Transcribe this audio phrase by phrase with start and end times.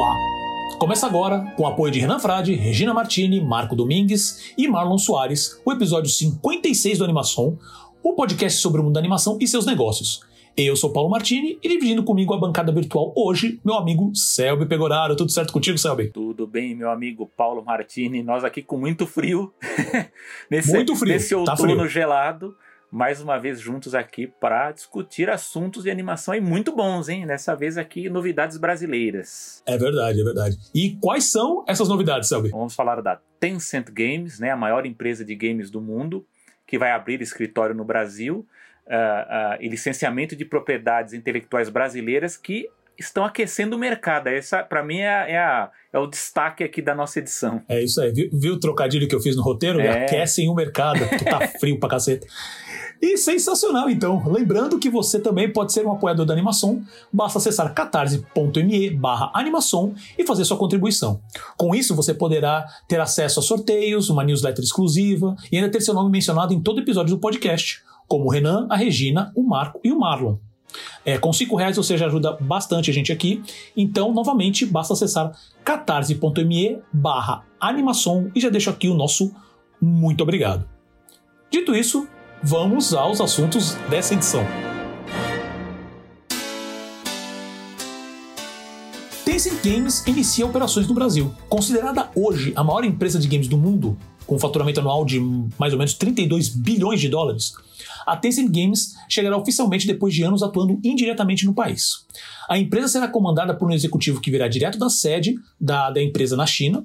[0.00, 0.16] Olá!
[0.78, 5.60] Começa agora, com o apoio de Renan Frade, Regina Martini, Marco Domingues e Marlon Soares,
[5.62, 7.58] o episódio 56 do Animação,
[8.02, 10.22] o podcast sobre o mundo da animação e seus negócios.
[10.56, 15.14] Eu sou Paulo Martini e dividindo comigo a bancada virtual hoje, meu amigo Selby Pegoraro.
[15.14, 16.08] Tudo certo contigo, Selby?
[16.08, 18.22] Tudo bem, meu amigo Paulo Martini.
[18.22, 19.52] Nós aqui com muito frio.
[20.50, 21.12] nesse, muito frio.
[21.12, 21.86] Nesse outono tá frio.
[21.86, 22.56] gelado
[22.90, 27.26] mais uma vez juntos aqui para discutir assuntos de animação e muito bons, hein?
[27.26, 29.62] Dessa vez aqui, novidades brasileiras.
[29.64, 30.58] É verdade, é verdade.
[30.74, 32.48] E quais são essas novidades, Selby?
[32.48, 34.50] Vamos falar da Tencent Games, né?
[34.50, 36.26] A maior empresa de games do mundo,
[36.66, 38.46] que vai abrir escritório no Brasil.
[38.86, 42.68] Uh, uh, e licenciamento de propriedades intelectuais brasileiras que
[43.00, 44.28] estão aquecendo o mercado.
[44.28, 47.62] Essa, para mim, é, é, a, é, o destaque aqui da nossa edição.
[47.68, 48.12] É isso aí.
[48.12, 49.80] Viu, viu o trocadilho que eu fiz no roteiro?
[49.80, 50.04] É.
[50.04, 52.26] Aquecem o mercado, que tá frio pra caceta.
[53.02, 54.22] E sensacional, então.
[54.30, 56.82] Lembrando que você também pode ser um apoiador da Animação.
[57.10, 61.20] Basta acessar catarse.me barra animação e fazer sua contribuição.
[61.56, 65.94] Com isso, você poderá ter acesso a sorteios, uma newsletter exclusiva e ainda ter seu
[65.94, 69.90] nome mencionado em todo episódio do podcast, como o Renan, a Regina, o Marco e
[69.90, 70.36] o Marlon.
[71.04, 73.42] É, com 5 reais você já ajuda bastante a gente aqui.
[73.76, 75.32] Então, novamente, basta acessar
[75.64, 79.34] catarse.me barra animação e já deixo aqui o nosso
[79.80, 80.68] muito obrigado.
[81.50, 82.06] Dito isso,
[82.42, 84.44] vamos aos assuntos dessa edição.
[89.24, 91.34] Tencent Games inicia operações no Brasil.
[91.48, 95.18] Considerada hoje a maior empresa de games do mundo, com um faturamento anual de
[95.58, 97.54] mais ou menos 32 bilhões de dólares,
[98.06, 102.06] a Tencent Games chegará oficialmente depois de anos atuando indiretamente no país.
[102.48, 106.36] A empresa será comandada por um executivo que virá direto da sede da, da empresa
[106.36, 106.80] na China,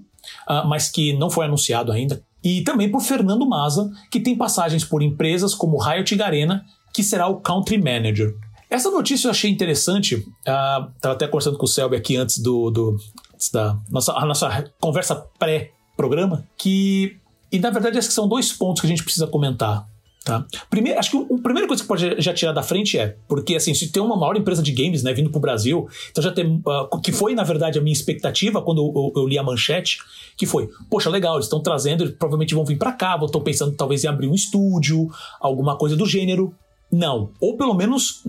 [0.47, 4.83] uh, mas que não foi anunciado ainda, e também por Fernando Maza, que tem passagens
[4.83, 6.63] por empresas como Riot Garena,
[6.93, 8.35] que será o Country Manager.
[8.69, 12.69] Essa notícia eu achei interessante, estava uh, até conversando com o Selby aqui antes, do,
[12.69, 12.97] do
[13.33, 17.17] antes da nossa, a nossa conversa pré-programa, que,
[17.51, 19.87] e na verdade, esses são dois pontos que a gente precisa comentar.
[20.25, 20.43] Tá?
[20.71, 23.75] Primeiro, acho que a primeira coisa que pode já tirar da frente é, porque assim,
[23.75, 26.99] se tem uma maior empresa de games, né, vindo pro Brasil, então já tem, uh,
[26.99, 29.99] que foi na verdade a minha expectativa quando eu, eu, li a manchete,
[30.35, 33.75] que foi, poxa, legal, eles estão trazendo, eles provavelmente vão vir para cá, estão pensando
[33.75, 36.55] talvez em abrir um estúdio, alguma coisa do gênero.
[36.91, 38.23] Não, ou pelo menos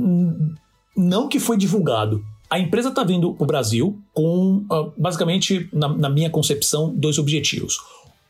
[0.95, 2.23] não que foi divulgado.
[2.51, 7.19] A empresa está vindo para o Brasil com, uh, basicamente, na, na minha concepção, dois
[7.19, 7.78] objetivos.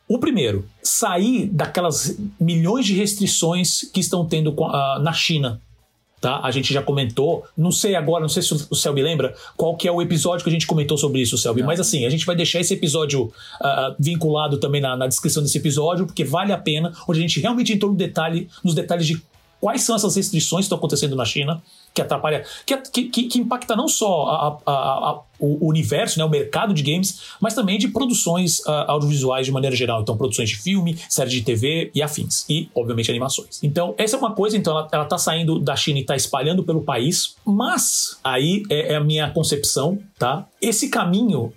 [0.09, 5.61] O primeiro, sair daquelas milhões de restrições que estão tendo uh, na China.
[6.21, 6.41] Tá?
[6.43, 9.87] A gente já comentou, não sei agora, não sei se o Selby lembra qual que
[9.87, 12.35] é o episódio que a gente comentou sobre isso, Selby, mas assim, a gente vai
[12.35, 16.93] deixar esse episódio uh, vinculado também na, na, descrição desse episódio, porque vale a pena,
[17.07, 19.23] onde a gente realmente entrou no detalhe, nos detalhes de
[19.61, 21.63] quais são essas restrições que estão acontecendo na China,
[21.97, 22.77] que atrapalha, que,
[23.09, 27.23] que, que impacta não só a, a, a, o universo, né, o mercado de games,
[27.41, 30.03] mas também de produções uh, audiovisuais de maneira geral.
[30.03, 32.45] Então, produções de filme, séries de TV e afins.
[32.51, 33.63] E, obviamente, animações.
[33.63, 36.63] Então, essa é uma coisa, então, ela, ela tá saindo da China e tá espalhando
[36.63, 40.47] pelo país, mas aí é, é a minha concepção, tá?
[40.61, 41.51] Esse caminho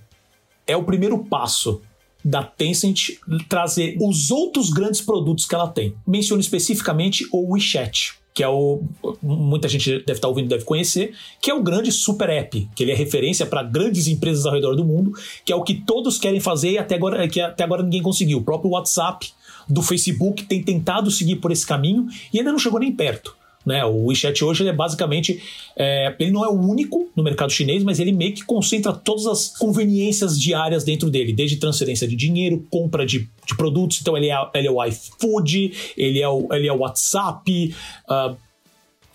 [0.66, 1.82] é o primeiro passo
[2.24, 3.18] da Tencent
[3.50, 5.96] trazer os outros grandes produtos que ela tem.
[6.08, 8.84] Menciono especificamente o WeChat que é o
[9.22, 12.92] muita gente deve estar ouvindo deve conhecer, que é o grande super app, que ele
[12.92, 15.14] é referência para grandes empresas ao redor do mundo,
[15.44, 18.40] que é o que todos querem fazer e até agora que até agora ninguém conseguiu.
[18.40, 19.30] O próprio WhatsApp
[19.68, 23.39] do Facebook tem tentado seguir por esse caminho e ainda não chegou nem perto.
[23.66, 23.84] Né?
[23.86, 25.42] O WeChat hoje é basicamente,
[25.76, 29.28] é, ele não é o único no mercado chinês, mas ele meio que concentra todas
[29.28, 34.00] as conveniências diárias dentro dele, desde transferência de dinheiro, compra de, de produtos.
[34.02, 37.76] Então ele é, ele é o iFood, ele é o, ele é o WhatsApp.
[38.10, 38.36] Uh,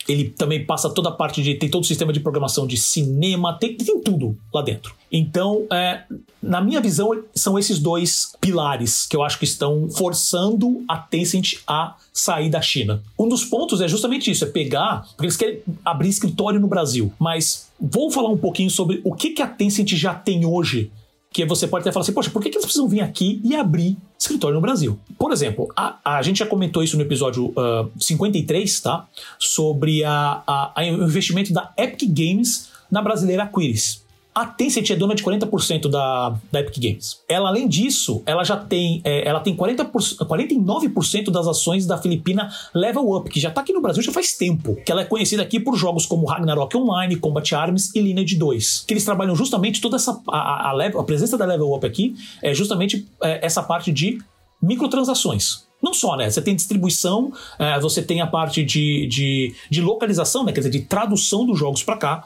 [0.09, 1.55] ele também passa toda a parte de.
[1.55, 4.95] tem todo o sistema de programação de cinema, tem, tem tudo lá dentro.
[5.11, 6.03] Então, é,
[6.43, 11.55] na minha visão, são esses dois pilares que eu acho que estão forçando a Tencent
[11.67, 13.03] a sair da China.
[13.19, 17.13] Um dos pontos é justamente isso: é pegar, porque eles querem abrir escritório no Brasil.
[17.19, 20.91] Mas vou falar um pouquinho sobre o que, que a Tencent já tem hoje
[21.35, 23.99] que você pode até falar assim, poxa, por que, eles precisam vir aqui e abrir
[24.17, 24.97] escritório no Brasil?
[25.19, 29.09] Por exemplo, a, a gente já comentou isso no episódio uh, 53, tá?
[29.37, 34.04] Sobre a, a, a investimento da Epic Games na brasileira Aquiris.
[34.35, 37.21] A Tencent é dona de 40% da, da Epic Games.
[37.29, 42.51] Ela, além disso, ela já tem, é, ela tem 40%, 49% das ações da Filipina
[42.75, 44.77] Level Up, que já está aqui no Brasil já faz tempo.
[44.85, 48.85] Que ela é conhecida aqui por jogos como Ragnarok Online, Combat Arms e Lineage 2.
[48.89, 50.21] Que eles trabalham justamente toda essa.
[50.29, 54.19] A, a, level, a presença da Level Up aqui é justamente é, essa parte de
[54.61, 55.65] microtransações.
[55.81, 56.31] Não só, né?
[56.31, 60.51] Você tem distribuição, é, você tem a parte de, de, de localização, né?
[60.51, 62.25] Quer dizer, de tradução dos jogos para cá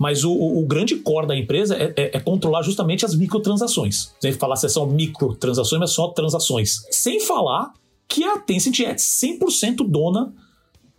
[0.00, 4.14] Mas o, o, grande core da empresa é, é, é, controlar justamente as microtransações.
[4.18, 6.86] Sem falar se são microtransações, mas só transações.
[6.90, 7.74] Sem falar
[8.08, 10.32] que a Tencent é 100% dona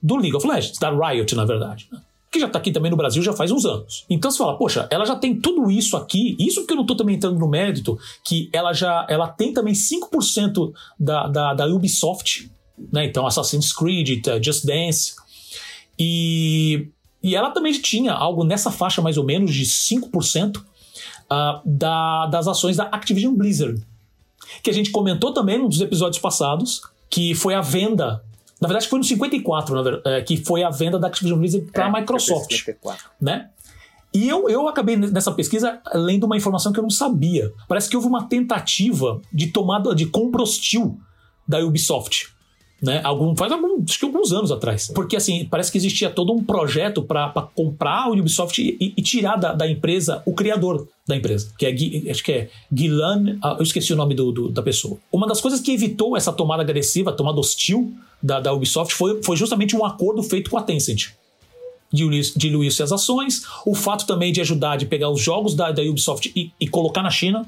[0.03, 1.88] do League of Legends, da Riot, na verdade.
[1.92, 2.00] Né?
[2.31, 4.06] Que já está aqui também no Brasil já faz uns anos.
[4.07, 6.95] Então você fala, poxa, ela já tem tudo isso aqui, isso porque eu não estou
[6.95, 12.51] também entrando no mérito, que ela já ela tem também 5% da, da, da Ubisoft,
[12.94, 13.06] né?
[13.06, 15.15] Então Assassin's Creed, Just Dance.
[15.97, 16.88] E,
[17.23, 20.63] e ela também tinha algo nessa faixa mais ou menos de 5% uh,
[21.29, 23.81] ah, da, das ações da Activision Blizzard.
[24.63, 28.23] Que a gente comentou também num dos episódios passados, que foi a venda.
[28.59, 31.85] Na verdade, foi no 54, verdade, é, que foi a venda da Activision Blizzard para
[31.85, 32.51] a é, Microsoft.
[32.51, 33.09] 54.
[33.19, 33.50] Né?
[34.13, 37.51] E eu, eu acabei nessa pesquisa lendo uma informação que eu não sabia.
[37.68, 41.00] Parece que houve uma tentativa de tomada de compra hostil
[41.47, 42.27] da Ubisoft.
[42.81, 43.00] Né?
[43.04, 44.92] Algum, faz algum, acho que alguns anos atrás.
[44.94, 49.36] Porque assim, parece que existia todo um projeto para comprar a Ubisoft e, e tirar
[49.36, 53.63] da, da, empresa o criador da empresa, que é acho que é Guilan, ah, eu
[53.63, 54.98] esqueci o nome do, do, da pessoa.
[55.12, 59.38] Uma das coisas que evitou essa tomada agressiva, tomada hostil da, da Ubisoft foi, foi
[59.38, 61.10] justamente um acordo feito com a Tencent.
[61.94, 66.31] Diluir-se as ações, o fato também de ajudar de pegar os jogos da, da Ubisoft
[66.36, 67.45] e, e colocar na China,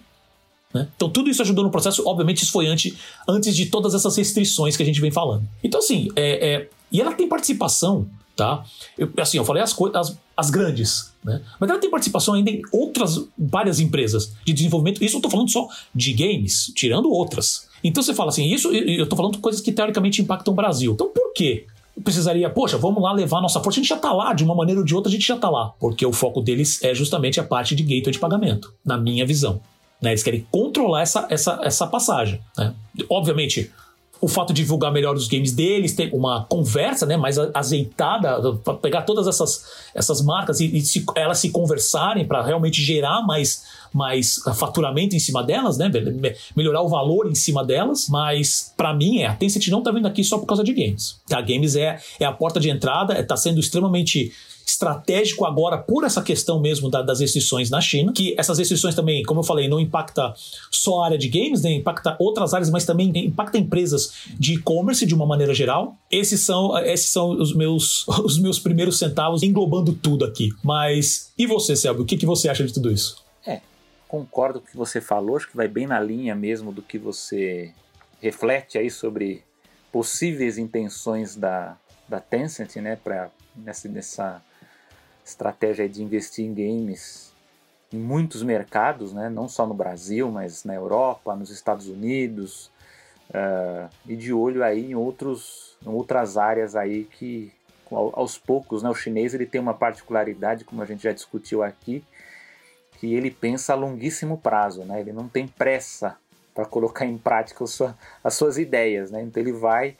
[0.73, 0.87] né?
[0.95, 2.95] Então tudo isso ajudou no processo, obviamente isso foi antes,
[3.27, 5.47] antes de todas essas restrições que a gente vem falando.
[5.63, 8.63] Então assim, é, é e ela tem participação, tá?
[8.97, 11.41] Eu, assim, eu falei as, as, as grandes, né?
[11.59, 15.03] Mas ela tem participação ainda em outras várias empresas de desenvolvimento.
[15.03, 17.67] Isso eu estou falando só de games, tirando outras.
[17.83, 20.93] Então você fala assim, isso eu estou falando coisas que teoricamente impactam o Brasil.
[20.93, 21.65] Então por quê?
[22.03, 23.79] Precisaria, poxa, vamos lá levar nossa força.
[23.79, 25.49] A gente já está lá, de uma maneira ou de outra, a gente já está
[25.49, 25.73] lá.
[25.79, 29.61] Porque o foco deles é justamente a parte de gateway de pagamento, na minha visão.
[30.03, 30.11] Né?
[30.11, 32.41] Eles querem controlar essa, essa, essa passagem.
[32.57, 32.73] Né?
[33.09, 33.71] Obviamente,
[34.19, 38.37] o fato de divulgar melhor os games deles, ter uma conversa né, mais azeitada,
[38.81, 43.63] pegar todas essas, essas marcas e, e se, elas se conversarem para realmente gerar mais,
[43.93, 45.89] mais faturamento em cima delas, né,
[46.55, 48.07] melhorar o valor em cima delas.
[48.09, 51.17] Mas para mim, é, a Tencent não está vindo aqui só por causa de games.
[51.31, 54.33] A games é, é a porta de entrada, está sendo extremamente
[54.73, 59.23] estratégico agora por essa questão mesmo da, das restrições na China, que essas restrições também,
[59.23, 60.33] como eu falei, não impacta
[60.71, 65.05] só a área de games, né, impacta outras áreas, mas também impacta empresas de e-commerce
[65.05, 65.95] de uma maneira geral.
[66.11, 70.49] Esses são, esses são os meus, os meus primeiros centavos englobando tudo aqui.
[70.63, 73.23] Mas e você, Selby, o que, que você acha de tudo isso?
[73.45, 73.61] É,
[74.07, 76.97] concordo com o que você falou, acho que vai bem na linha mesmo do que
[76.97, 77.71] você
[78.19, 79.43] reflete aí sobre
[79.91, 81.77] possíveis intenções da,
[82.09, 84.41] da Tencent, né, para nessa, nessa
[85.25, 87.33] estratégia de investir em games
[87.91, 89.29] em muitos mercados, né?
[89.29, 92.71] não só no Brasil, mas na Europa, nos Estados Unidos,
[93.29, 97.51] uh, e de olho aí em, outros, em outras áreas aí que
[97.91, 102.03] aos poucos, né, o chinês ele tem uma particularidade, como a gente já discutiu aqui,
[102.99, 104.99] que ele pensa a longuíssimo prazo, né?
[104.99, 106.17] ele não tem pressa
[106.55, 109.21] para colocar em prática sua, as suas ideias, né?
[109.21, 109.95] então ele vai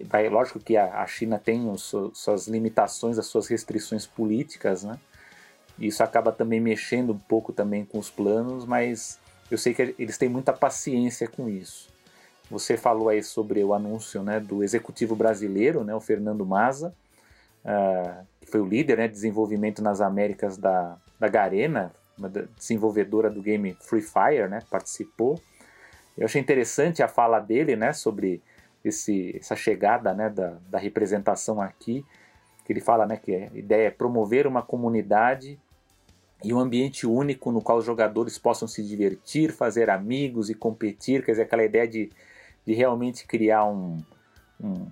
[0.00, 4.98] vai, lógico que a, a China tem os, suas limitações, as suas restrições políticas, né?
[5.78, 9.18] Isso acaba também mexendo um pouco também com os planos, mas
[9.50, 11.88] eu sei que eles têm muita paciência com isso.
[12.50, 16.94] Você falou aí sobre o anúncio né, do executivo brasileiro, né, o Fernando Maza,
[17.64, 23.28] uh, que foi o líder né, de desenvolvimento nas Américas da, da Garena, uma desenvolvedora
[23.28, 25.40] do game Free Fire, né, participou.
[26.16, 28.40] Eu achei interessante a fala dele né, sobre
[28.84, 32.04] esse, essa chegada né, da, da representação aqui,
[32.64, 35.58] que ele fala né, que a ideia é promover uma comunidade
[36.42, 41.24] e um ambiente único no qual os jogadores possam se divertir, fazer amigos e competir,
[41.24, 42.10] quer dizer, aquela ideia de,
[42.66, 44.02] de realmente criar um,
[44.62, 44.86] um,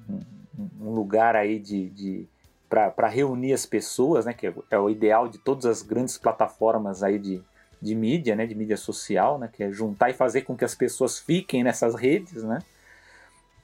[0.81, 2.29] um lugar aí de, de
[2.69, 7.03] para reunir as pessoas, né, que é, é, o ideal de todas as grandes plataformas
[7.03, 7.43] aí de,
[7.83, 10.75] de mídia, né, de mídia social, né, que é juntar e fazer com que as
[10.75, 12.61] pessoas fiquem nessas redes, né,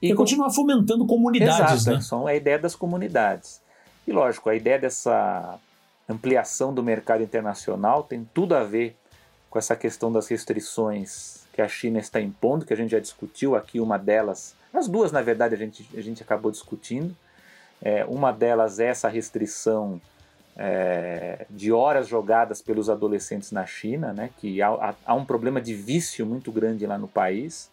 [0.01, 2.01] e continuar fomentando comunidades, Exato, né?
[2.01, 3.61] São a ideia das comunidades.
[4.07, 5.59] E lógico, a ideia dessa
[6.07, 8.95] ampliação do mercado internacional tem tudo a ver
[9.49, 13.55] com essa questão das restrições que a China está impondo, que a gente já discutiu
[13.55, 17.15] aqui, uma delas, as duas na verdade a gente, a gente acabou discutindo.
[17.81, 20.01] É, uma delas é essa restrição
[20.57, 25.73] é, de horas jogadas pelos adolescentes na China, né, que há, há, um problema de
[25.73, 27.69] vício muito grande lá no país.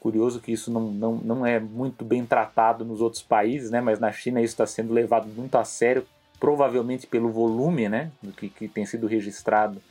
[0.00, 3.80] Curioso que isso não, não, não é muito bem tratado nos outros países, né?
[3.80, 6.06] mas na China isso está sendo levado muito a sério,
[6.38, 8.10] provavelmente pelo volume né?
[8.36, 9.82] que, que tem sido registrado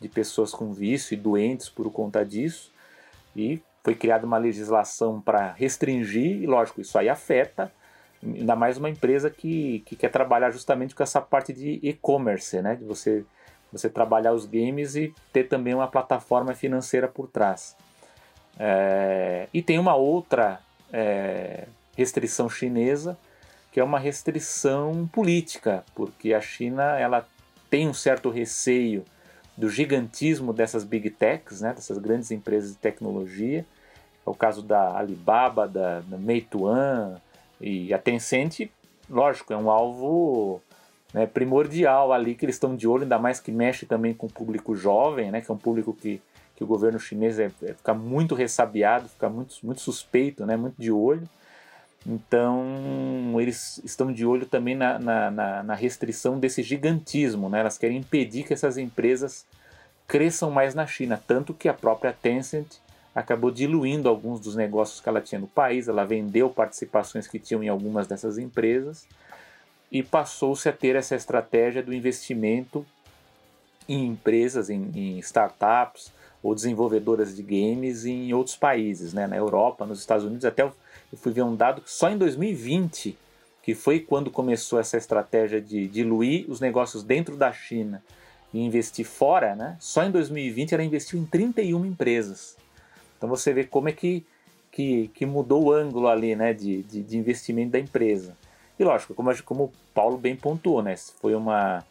[0.00, 2.72] de pessoas com vício e doentes por conta disso.
[3.36, 7.72] E foi criada uma legislação para restringir, e lógico, isso aí afeta
[8.22, 12.76] ainda mais uma empresa que, que quer trabalhar justamente com essa parte de e-commerce, né?
[12.76, 13.24] De você,
[13.72, 17.76] você trabalhar os games e ter também uma plataforma financeira por trás.
[18.58, 20.60] É, e tem uma outra
[20.92, 21.66] é,
[21.96, 23.16] restrição chinesa,
[23.70, 27.26] que é uma restrição política, porque a China ela
[27.70, 29.04] tem um certo receio
[29.56, 33.64] do gigantismo dessas big techs, né, dessas grandes empresas de tecnologia.
[34.26, 37.20] É o caso da Alibaba, da, da Meituan
[37.60, 38.68] e a Tencent,
[39.08, 40.60] lógico, é um alvo
[41.12, 44.32] né, primordial ali que eles estão de olho, ainda mais que mexe também com o
[44.32, 46.20] público jovem, né, que é um público que,
[46.54, 50.80] que o governo chinês é, é, fica muito ressabiado, fica muito, muito suspeito, né, muito
[50.80, 51.28] de olho.
[52.06, 57.60] Então, eles estão de olho também na, na, na, restrição desse gigantismo, né?
[57.60, 59.46] elas querem impedir que essas empresas
[60.08, 62.66] cresçam mais na China, tanto que a própria Tencent
[63.14, 67.62] acabou diluindo alguns dos negócios que ela tinha no país, ela vendeu participações que tinham
[67.62, 69.06] em algumas dessas empresas
[69.90, 72.84] e passou-se a ter essa estratégia do investimento
[73.88, 76.10] em empresas, em, em startups
[76.42, 79.26] ou desenvolvedoras de games em outros países, né?
[79.26, 80.72] na Europa, nos Estados Unidos, até eu
[81.16, 83.16] fui ver um dado que só em 2020,
[83.62, 88.02] que foi quando começou essa estratégia de diluir os negócios dentro da China
[88.52, 89.76] e investir fora, né?
[89.78, 92.56] só em 2020 ela investiu em 31 empresas.
[93.16, 94.26] Então você vê como é que,
[94.70, 98.36] que, que mudou o ângulo ali né, de, de, de investimento da empresa.
[98.76, 101.84] E lógico, como, como o Paulo bem pontuou, né, foi uma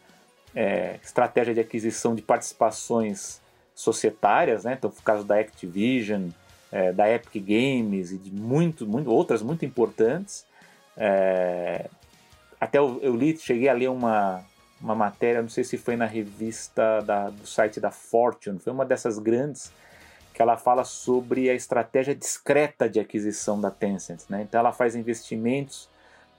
[0.54, 3.41] é, estratégia de aquisição de participações
[3.74, 6.28] societárias, né, então o caso da Activision,
[6.70, 10.46] é, da Epic Games e de muito, muito, outras muito importantes.
[10.96, 11.88] É,
[12.58, 14.42] até eu, eu, li, cheguei a ler uma,
[14.80, 18.86] uma matéria, não sei se foi na revista da, do site da Fortune, foi uma
[18.86, 19.72] dessas grandes
[20.32, 24.22] que ela fala sobre a estratégia discreta de aquisição da Tencent.
[24.30, 24.42] Né?
[24.42, 25.90] Então ela faz investimentos,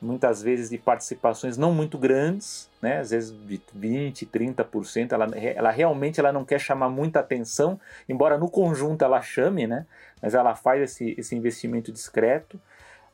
[0.03, 2.99] muitas vezes de participações não muito grandes, né?
[2.99, 5.11] às vezes de 20%, 30%.
[5.13, 9.85] Ela, ela realmente ela não quer chamar muita atenção, embora no conjunto ela chame, né?
[10.21, 12.59] mas ela faz esse, esse investimento discreto.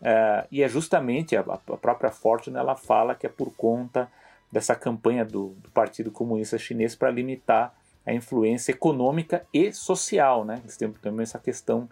[0.02, 4.10] Uh, e é justamente a, a, própria Fortune ela fala que é por conta
[4.52, 7.74] dessa campanha do, do Partido Comunista Chinês para limitar
[8.06, 10.60] a influência econômica e social, né?
[10.64, 11.88] Eles têm também essa questão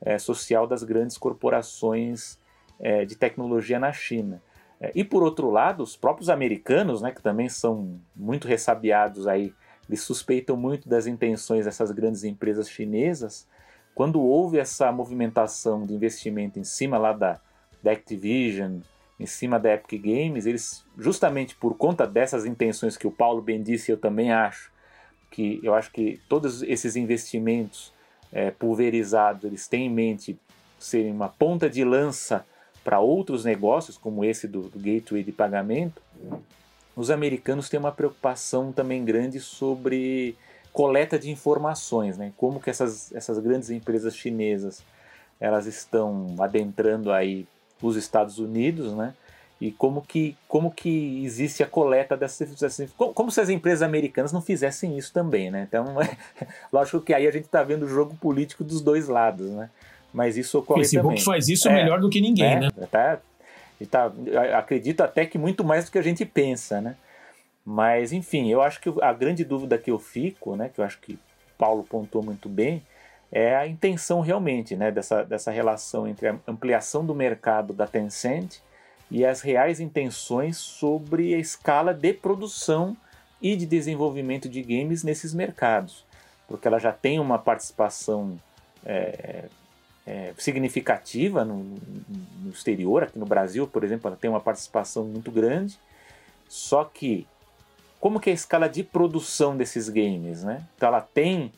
[0.00, 2.39] é, social das grandes corporações
[2.80, 4.42] é, de tecnologia na China.
[4.80, 9.52] É, e por outro lado, os próprios americanos, né, que também são muito ressabiados aí,
[9.88, 13.46] eles suspeitam muito das intenções dessas grandes empresas chinesas.
[13.94, 17.40] Quando houve essa movimentação de investimento em cima lá da,
[17.82, 18.78] da Activision,
[19.18, 23.62] em cima da Epic Games, eles justamente por conta dessas intenções que o Paulo bem
[23.62, 24.72] disse, eu também acho,
[25.30, 27.92] que eu acho que todos esses investimentos
[28.32, 30.38] é, pulverizados eles têm em mente
[30.78, 32.46] serem uma ponta de lança
[32.84, 36.00] para outros negócios, como esse do, do gateway de pagamento,
[36.96, 40.36] os americanos têm uma preocupação também grande sobre
[40.72, 42.32] coleta de informações, né?
[42.36, 44.82] Como que essas, essas grandes empresas chinesas
[45.40, 47.46] elas estão adentrando aí
[47.82, 49.14] os Estados Unidos, né?
[49.60, 53.82] e como que, como que existe a coleta dessas, assim, como, como, se as empresas
[53.82, 55.66] americanas não fizessem isso também, né?
[55.68, 55.84] Então,
[56.72, 59.68] lógico que aí a gente está vendo o jogo político dos dois lados, né?
[60.12, 61.24] Mas isso ocorre Facebook também.
[61.24, 62.68] faz isso é, melhor do que ninguém, né?
[62.76, 62.86] né?
[62.90, 63.20] Tá,
[63.90, 64.12] tá,
[64.56, 66.96] acredito até que muito mais do que a gente pensa, né?
[67.64, 70.98] Mas, enfim, eu acho que a grande dúvida que eu fico, né, que eu acho
[70.98, 71.18] que
[71.56, 72.82] Paulo pontuou muito bem,
[73.30, 78.56] é a intenção realmente né, dessa, dessa relação entre a ampliação do mercado da Tencent
[79.10, 82.96] e as reais intenções sobre a escala de produção
[83.40, 86.04] e de desenvolvimento de games nesses mercados,
[86.48, 88.38] porque ela já tem uma participação
[88.84, 89.44] é,
[90.10, 91.62] é, significativa no,
[92.42, 95.78] no, exterior, aqui no Brasil, por exemplo, ela tem uma participação muito grande,
[96.48, 97.26] só que
[98.00, 100.64] como que é a escala de produção desses games, né?
[100.76, 101.52] Então ela tem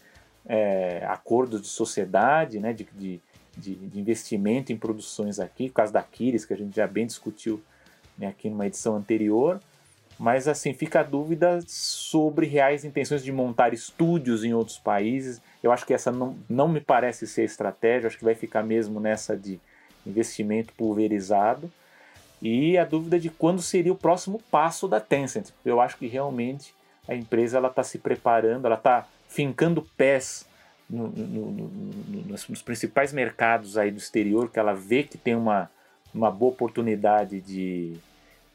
[0.44, 3.20] é, acordos de sociedade, né, de, de
[3.56, 7.06] de, de, investimento em produções aqui, o caso da Kiris, que a gente já bem
[7.06, 7.62] discutiu
[8.16, 9.60] né, aqui numa edição anterior,
[10.18, 15.42] mas assim, fica a dúvida sobre reais intenções de montar estúdios em outros países.
[15.62, 18.98] Eu acho que essa não, não me parece ser estratégia, acho que vai ficar mesmo
[18.98, 19.60] nessa de
[20.06, 21.70] investimento pulverizado.
[22.40, 25.50] E a dúvida de quando seria o próximo passo da Tencent.
[25.64, 26.74] Eu acho que realmente
[27.06, 30.46] a empresa está se preparando, ela está fincando pés
[30.88, 35.70] no, no, no, nos, principais mercados aí do exterior, que ela vê que tem uma,
[36.12, 37.96] uma boa oportunidade de,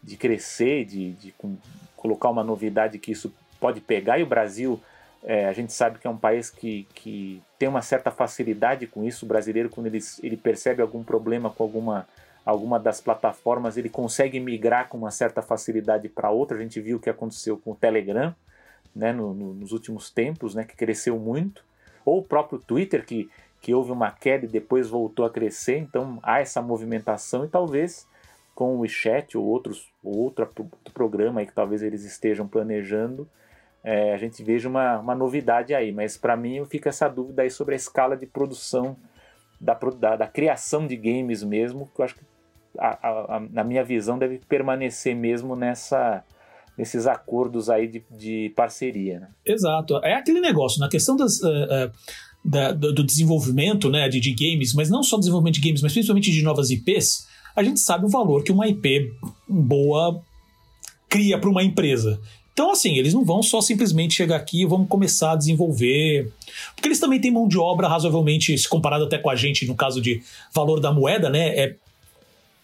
[0.04, 1.58] de crescer, de, de com,
[1.96, 4.80] colocar uma novidade que isso pode pegar, e o Brasil,
[5.30, 9.04] é, a gente sabe que é um país que, que tem uma certa facilidade com
[9.04, 12.08] isso, o brasileiro, quando ele, ele percebe algum problema com alguma
[12.46, 16.56] alguma das plataformas ele consegue migrar com uma certa facilidade para outra.
[16.56, 18.34] A gente viu o que aconteceu com o Telegram,
[18.96, 21.62] né, no, no, nos últimos tempos, né, que cresceu muito,
[22.06, 23.30] ou o próprio Twitter que
[23.60, 25.78] que houve uma queda e depois voltou a crescer.
[25.78, 28.08] Então há essa movimentação e talvez
[28.56, 33.28] com o WeChat ou outros ou outro, outro programa aí que talvez eles estejam planejando,
[33.88, 35.94] é, a gente veja uma, uma novidade aí.
[35.94, 38.98] Mas para mim fica essa dúvida aí sobre a escala de produção
[39.62, 42.22] da, da, da criação de games mesmo, que eu acho que
[42.78, 46.22] a, a, na minha visão deve permanecer mesmo nessa
[46.78, 49.22] nesses acordos aí de, de parceria.
[49.22, 49.30] Né?
[49.44, 49.98] Exato.
[50.04, 51.40] É aquele negócio, na questão das.
[51.42, 51.92] Uh, uh,
[52.46, 55.92] da, do, do, desenvolvimento né, de, de, games, mas não só desenvolvimento de games, mas
[55.92, 59.12] principalmente de novas IPs, a gente sabe o valor que uma IP
[59.50, 60.22] boa
[61.10, 62.22] cria para uma empresa.
[62.58, 66.34] Então, assim, eles não vão só simplesmente chegar aqui e vamos começar a desenvolver.
[66.74, 69.76] Porque eles também têm mão de obra razoavelmente, se comparado até com a gente, no
[69.76, 71.50] caso de valor da moeda, né?
[71.50, 71.76] É,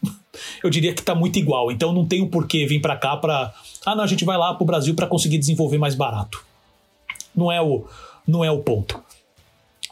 [0.64, 1.72] eu diria que está muito igual.
[1.72, 3.54] Então não tem o um porquê vir para cá para.
[3.86, 6.44] Ah, não, a gente vai lá para o Brasil para conseguir desenvolver mais barato.
[7.36, 7.86] Não é o,
[8.28, 9.00] não é o ponto.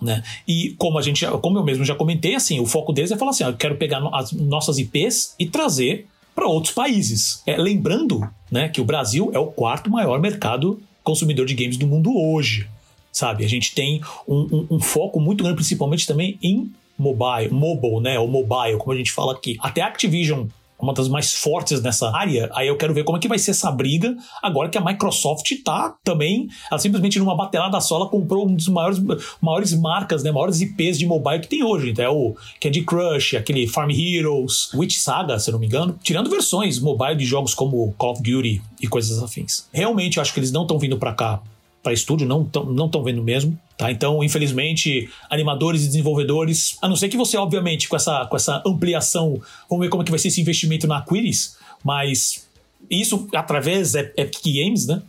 [0.01, 0.23] Né?
[0.47, 3.29] E como a gente, como eu mesmo já comentei, assim, o foco deles é falar
[3.29, 7.41] assim: eu quero pegar as nossas IPs e trazer para outros países.
[7.45, 11.87] É, lembrando né, que o Brasil é o quarto maior mercado consumidor de games do
[11.87, 12.67] mundo hoje.
[13.11, 13.43] Sabe?
[13.43, 18.19] A gente tem um, um, um foco muito grande, principalmente também em mobile, mobile, né?
[18.19, 19.57] Ou mobile, como a gente fala aqui.
[19.59, 20.47] Até a Activision
[20.81, 22.49] uma das mais fortes nessa área.
[22.53, 25.49] Aí eu quero ver como é que vai ser essa briga agora que a Microsoft
[25.63, 28.99] tá também, ela simplesmente numa batelada só, ela comprou um dos maiores,
[29.41, 31.91] maiores marcas, né, maiores IPs de mobile que tem hoje.
[31.91, 36.29] Então é o Candy Crush, aquele Farm Heroes, Witch Saga, se não me engano, tirando
[36.29, 39.67] versões mobile de jogos como Call of Duty e coisas afins.
[39.71, 41.41] Realmente eu acho que eles não estão vindo para cá
[41.81, 43.57] para estúdio, não estão não vendo mesmo.
[43.77, 43.91] Tá?
[43.91, 48.61] Então, infelizmente, animadores e desenvolvedores, a não ser que você, obviamente, com essa, com essa
[48.65, 52.47] ampliação, vamos ver como é que vai ser esse investimento na Aquiris, mas
[52.89, 55.01] isso através é Epic Games, né?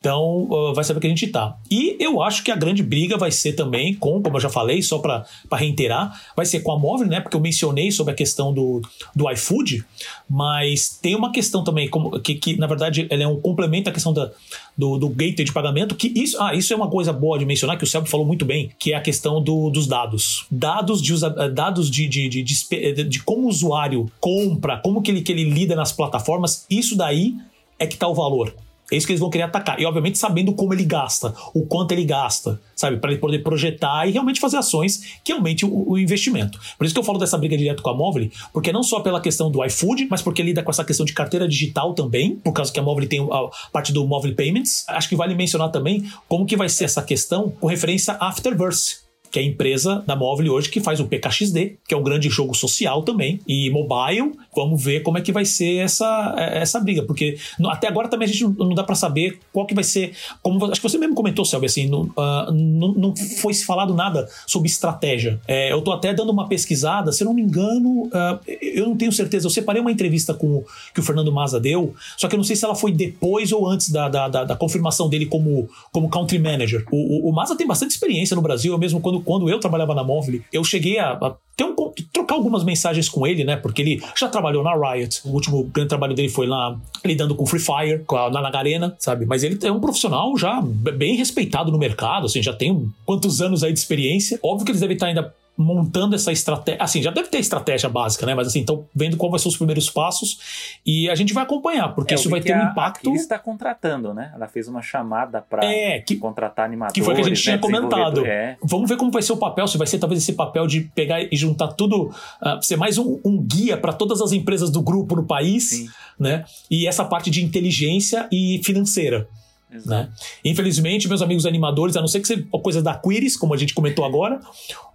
[0.00, 1.56] Então, uh, vai saber que a gente tá.
[1.68, 4.80] E eu acho que a grande briga vai ser também com, como eu já falei,
[4.80, 7.20] só para reiterar, vai ser com a móvel, né?
[7.20, 8.80] Porque eu mencionei sobre a questão do,
[9.14, 9.84] do iFood,
[10.30, 13.92] mas tem uma questão também, como, que, que na verdade ela é um complemento à
[13.92, 14.30] questão da,
[14.76, 17.76] do, do gateway de pagamento, que isso, ah, isso é uma coisa boa de mencionar,
[17.76, 20.46] que o Celso falou muito bem, que é a questão do, dos dados.
[20.48, 21.12] Dados de
[21.52, 25.42] dados de, de, de, de, de como o usuário compra, como que ele, que ele
[25.42, 27.34] lida nas plataformas, isso daí
[27.80, 28.54] é que tá o valor.
[28.90, 29.78] É isso que eles vão querer atacar.
[29.78, 32.96] E, obviamente, sabendo como ele gasta, o quanto ele gasta, sabe?
[32.96, 36.58] Para ele poder projetar e realmente fazer ações que aumente o, o, investimento.
[36.78, 39.20] Por isso que eu falo dessa briga direto com a Móvel, porque não só pela
[39.20, 42.72] questão do iFood, mas porque lida com essa questão de carteira digital também, por causa
[42.72, 44.84] que a Móvel tem a parte do Móvel Payments.
[44.88, 49.07] Acho que vale mencionar também como que vai ser essa questão com referência a Afterverse
[49.30, 52.28] que é a empresa da Móvel hoje que faz o PKXD, que é um grande
[52.28, 54.32] jogo social também, e mobile.
[54.54, 57.36] Vamos ver como é que vai ser essa, essa briga, porque
[57.66, 60.12] até agora também a gente não, dá para saber qual que vai ser.
[60.42, 63.94] Como, acho que você mesmo comentou, Selby, assim, não, uh, não, não foi se falado
[63.94, 65.40] nada sobre estratégia.
[65.46, 68.96] É, eu tô até dando uma pesquisada, se eu não me engano, uh, eu não
[68.96, 69.46] tenho certeza.
[69.46, 70.64] Eu separei uma entrevista com
[70.94, 73.68] que o Fernando Maza deu, só que eu não sei se ela foi depois ou
[73.68, 76.84] antes da, da, da, da confirmação dele como, como country manager.
[76.90, 80.02] O, o, o Maza tem bastante experiência no Brasil, mesmo quando quando, eu trabalhava na
[80.02, 81.74] Móvel, eu cheguei a, a ter um,
[82.12, 83.56] trocar algumas mensagens com ele, né?
[83.56, 85.20] Porque ele já trabalhou na Riot.
[85.24, 88.94] O último grande trabalho dele foi lá lidando com Free Fire, com a, na Nagarena,
[88.98, 89.26] sabe?
[89.26, 93.64] Mas ele é um profissional já bem respeitado no mercado, assim, já tem quantos anos
[93.64, 94.38] aí de experiência.
[94.42, 96.80] Óbvio que eles devem estar ainda montando essa estratégia.
[96.80, 98.32] Assim, já deve ter estratégia básica, né?
[98.32, 101.88] Mas assim, então vendo qual vai ser os primeiros passos e a gente vai acompanhar,
[101.96, 103.10] porque é, isso vai ter um impacto.
[103.10, 104.30] Ele está contratando, né?
[104.32, 106.94] Ela fez uma chamada para é, contratar animadores.
[106.94, 107.42] Que foi que a gente né?
[107.42, 108.24] tinha comentado.
[108.24, 108.56] É.
[108.62, 111.20] Vamos ver como vai ser o papel, se vai ser talvez esse papel de pegar
[111.20, 115.16] e juntar tudo, uh, ser mais um, um guia para todas as empresas do grupo
[115.16, 115.88] no país, Sim.
[116.20, 116.44] né?
[116.70, 119.26] E essa parte de inteligência e financeira.
[119.70, 120.08] Né?
[120.44, 123.74] Infelizmente, meus amigos animadores, a não ser que seja coisa da Quiris, como a gente
[123.74, 124.40] comentou agora,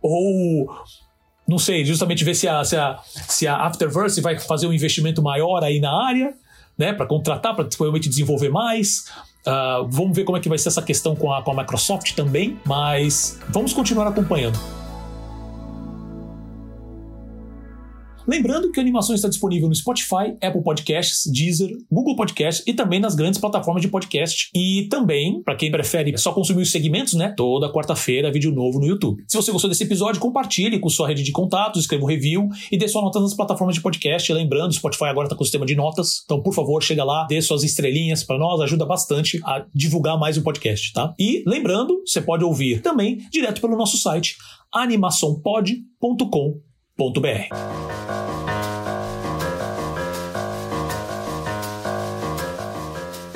[0.01, 0.69] ou
[1.47, 5.21] não sei, justamente ver se a, se a, se a Afterverse vai fazer um investimento
[5.21, 6.33] maior aí na área,
[6.77, 9.05] né, para contratar, para provavelmente desenvolver mais.
[9.45, 12.13] Uh, vamos ver como é que vai ser essa questão com a, com a Microsoft
[12.13, 14.57] também, mas vamos continuar acompanhando.
[18.25, 22.99] Lembrando que a animação está disponível no Spotify, Apple Podcasts, Deezer, Google Podcasts e também
[22.99, 24.49] nas grandes plataformas de podcast.
[24.55, 27.33] E também, para quem prefere só consumir os segmentos, né?
[27.35, 29.23] Toda quarta-feira, vídeo novo no YouTube.
[29.27, 32.77] Se você gostou desse episódio, compartilhe com sua rede de contatos, escreva um review e
[32.77, 34.31] dê sua nota nas plataformas de podcast.
[34.31, 36.21] Lembrando, o Spotify agora está com o sistema de notas.
[36.23, 40.37] Então, por favor, chega lá, dê suas estrelinhas para nós, ajuda bastante a divulgar mais
[40.37, 41.13] o podcast, tá?
[41.19, 44.37] E lembrando, você pode ouvir também direto pelo nosso site
[46.95, 47.49] www.cultura.br.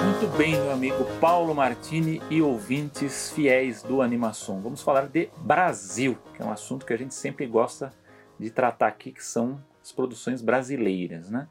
[0.04, 4.62] Muito bem, meu amigo Paulo Martini e ouvintes fiéis do Animação.
[4.62, 7.91] Vamos falar de Brasil, que é um assunto que a gente sempre gosta
[8.39, 11.48] de tratar aqui, que são as produções brasileiras, né?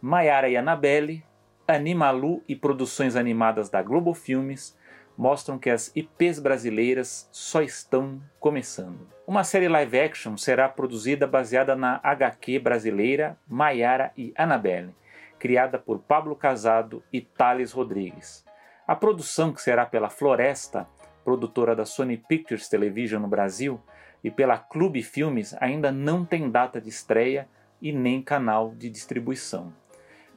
[0.00, 1.24] Maiara e Anabelle,
[1.68, 4.76] Animalu e produções animadas da Globo Filmes
[5.16, 9.13] mostram que as IPs brasileiras só estão começando.
[9.26, 14.94] Uma série live action será produzida baseada na HQ brasileira Maiara e Annabelle,
[15.38, 18.44] criada por Pablo Casado e Thales Rodrigues.
[18.86, 20.86] A produção, que será pela Floresta,
[21.24, 23.80] produtora da Sony Pictures Television no Brasil,
[24.22, 27.48] e pela Clube Filmes, ainda não tem data de estreia
[27.80, 29.72] e nem canal de distribuição.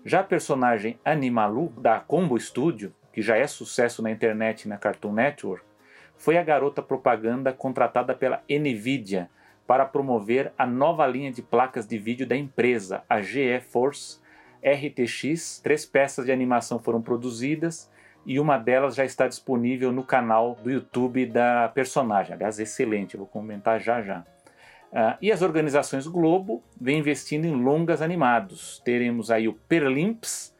[0.05, 4.77] Já a personagem Animalu, da Combo Studio, que já é sucesso na internet e na
[4.77, 5.66] Cartoon Network,
[6.17, 9.29] foi a garota propaganda contratada pela Nvidia
[9.65, 14.19] para promover a nova linha de placas de vídeo da empresa, a GeForce
[14.63, 15.59] RTX.
[15.61, 17.91] Três peças de animação foram produzidas
[18.25, 22.33] e uma delas já está disponível no canal do YouTube da personagem.
[22.33, 24.25] Aliás, excelente, vou comentar já já.
[24.91, 28.81] Uh, e as organizações Globo vêm investindo em longas animados.
[28.85, 30.55] Teremos aí o Perlimps,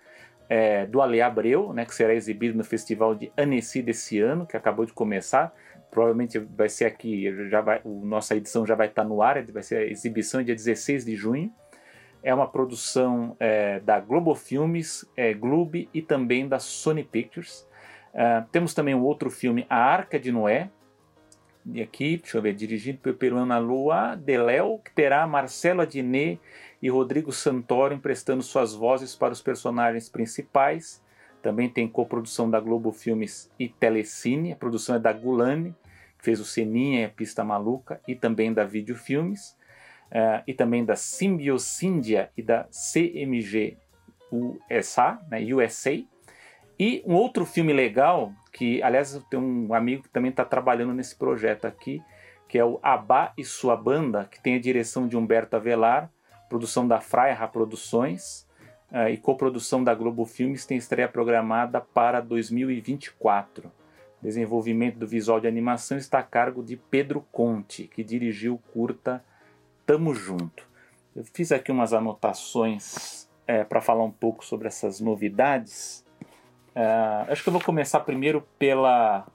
[0.50, 4.56] é, do Ale Abreu, né, que será exibido no Festival de Annecy desse ano, que
[4.56, 5.54] acabou de começar.
[5.92, 9.78] Provavelmente vai ser aqui, já vai, nossa edição já vai estar no ar, vai ser
[9.78, 11.52] a exibição dia 16 de junho.
[12.24, 17.68] É uma produção é, da Globo Filmes, é, Globe e também da Sony Pictures.
[18.14, 20.72] Uh, temos também um outro filme, A Arca de Noé,
[21.74, 26.40] e aqui, deixa eu ver, dirigido pelo peruano Lua Deléo, que terá Marcelo Adnet
[26.82, 31.04] e Rodrigo Santoro emprestando suas vozes para os personagens principais.
[31.42, 34.54] Também tem coprodução da Globo Filmes e Telecine.
[34.54, 35.76] A produção é da Gulani,
[36.18, 39.58] que fez o Seninha e a Pista Maluca, e também da Vídeo Filmes.
[40.08, 43.78] Uh, e também da Symbiosíndia e da CMG
[44.32, 46.02] USA, né, USA.
[46.80, 50.94] E um outro filme legal, que aliás eu tenho um amigo que também está trabalhando
[50.94, 52.02] nesse projeto aqui,
[52.48, 56.10] que é o Abá e Sua Banda, que tem a direção de Humberto Avelar,
[56.50, 58.48] produção da Fraia Produções
[58.92, 63.72] uh, e coprodução da Globo Filmes, tem estreia programada para 2024.
[64.22, 69.24] Desenvolvimento do visual de animação está a cargo de Pedro Conte, que dirigiu o curta
[69.86, 70.66] Tamo Junto.
[71.16, 76.06] Eu fiz aqui umas anotações é, para falar um pouco sobre essas novidades.
[76.76, 79.26] Uh, acho que eu vou começar primeiro pela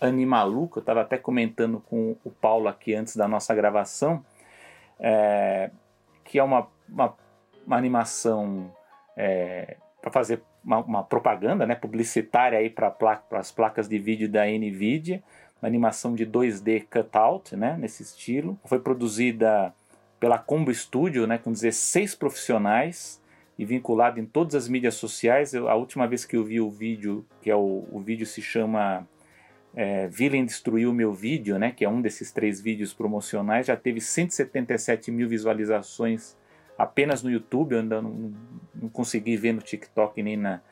[0.00, 0.78] Animaluca.
[0.78, 4.24] Eu estava até comentando com o Paulo aqui antes da nossa gravação.
[4.98, 5.70] É,
[6.26, 7.14] que é uma, uma,
[7.66, 8.70] uma animação
[9.16, 14.28] é, para fazer uma, uma, propaganda né, publicitária aí para placa, as placas de vídeo
[14.28, 15.22] da NVIDIA,
[15.62, 18.58] uma animação de 2D cutout, né, nesse estilo.
[18.64, 19.72] Foi produzida
[20.20, 23.22] pela Combo Studio, né, com 16 profissionais
[23.58, 25.54] e vinculado em todas as mídias sociais.
[25.54, 28.42] Eu, a última vez que eu vi o vídeo, que é o, o vídeo se
[28.42, 29.06] chama
[29.76, 34.00] é, Villain Destruiu Meu Vídeo, né, que é um desses três vídeos promocionais, já teve
[34.00, 36.34] 177 mil visualizações
[36.78, 38.32] apenas no YouTube, eu ainda não,
[38.74, 40.62] não consegui ver no TikTok nem na,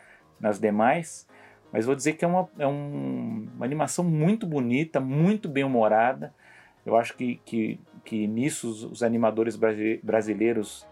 [0.41, 1.29] nas demais,
[1.71, 6.35] mas vou dizer que é, uma, é um, uma animação muito bonita, muito bem humorada,
[6.87, 9.59] eu acho que, que, que nisso os, os animadores
[10.03, 10.87] brasileiros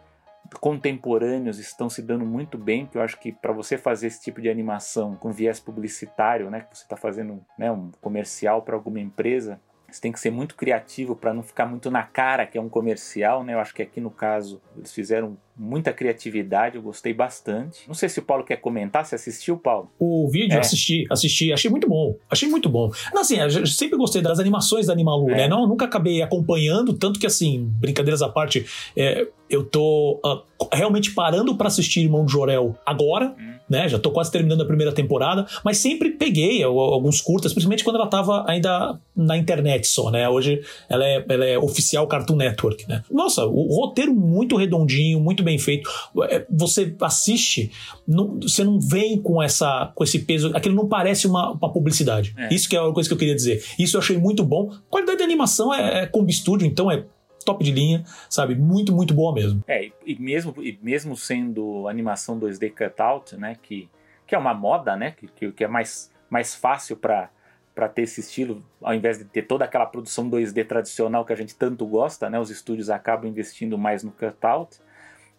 [0.53, 4.41] contemporâneos estão se dando muito bem, que eu acho que para você fazer esse tipo
[4.41, 9.01] de animação com viés publicitário, né, que você está fazendo né, um comercial para alguma
[9.01, 9.61] empresa,
[9.95, 12.69] você tem que ser muito criativo para não ficar muito na cara que é um
[12.69, 13.53] comercial, né?
[13.53, 17.81] Eu acho que aqui no caso eles fizeram muita criatividade, eu gostei bastante.
[17.87, 19.91] Não sei se o Paulo quer comentar, se assistiu, Paulo?
[19.99, 20.61] O vídeo, é.
[20.61, 22.91] assisti, assisti, achei muito bom, achei muito bom.
[23.13, 25.37] Não, assim, eu sempre gostei das animações da Animalu, é.
[25.37, 25.49] né?
[25.49, 28.65] Não, nunca acabei acompanhando, tanto que, assim, brincadeiras à parte,
[28.97, 33.55] é, eu tô uh, realmente parando para assistir Irmão de Jorel agora, hum.
[33.69, 33.89] né?
[33.89, 38.07] Já tô quase terminando a primeira temporada, mas sempre peguei alguns curtas, principalmente quando ela
[38.07, 40.29] tava ainda na internet só, né?
[40.29, 43.03] Hoje ela é, ela é oficial Cartoon Network, né?
[43.11, 45.89] Nossa, o roteiro muito redondinho, muito bem feito.
[46.29, 47.71] É, você assiste,
[48.07, 52.35] não, você não vem com essa com esse peso, aquilo não parece uma, uma publicidade.
[52.37, 52.53] É.
[52.53, 53.65] Isso que é a coisa que eu queria dizer.
[53.79, 54.71] Isso eu achei muito bom.
[54.73, 57.05] A qualidade de animação é, é Combi Studio, então é
[57.45, 58.55] top de linha, sabe?
[58.55, 59.63] Muito, muito boa mesmo.
[59.67, 63.57] É, e mesmo, e mesmo sendo animação 2D cutout, né?
[63.61, 63.89] Que,
[64.27, 65.15] que é uma moda, né?
[65.37, 67.31] Que, que é mais, mais fácil para
[67.75, 71.37] para ter esse estilo, ao invés de ter toda aquela produção 2D tradicional que a
[71.37, 72.39] gente tanto gosta, né?
[72.39, 74.79] Os estúdios acabam investindo mais no cutout,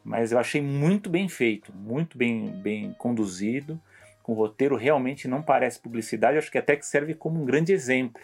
[0.04, 3.80] mas eu achei muito bem feito, muito bem, bem conduzido,
[4.22, 8.22] com roteiro realmente não parece publicidade, acho que até que serve como um grande exemplo,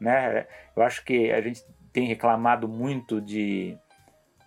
[0.00, 0.46] né?
[0.76, 3.76] Eu acho que a gente tem reclamado muito de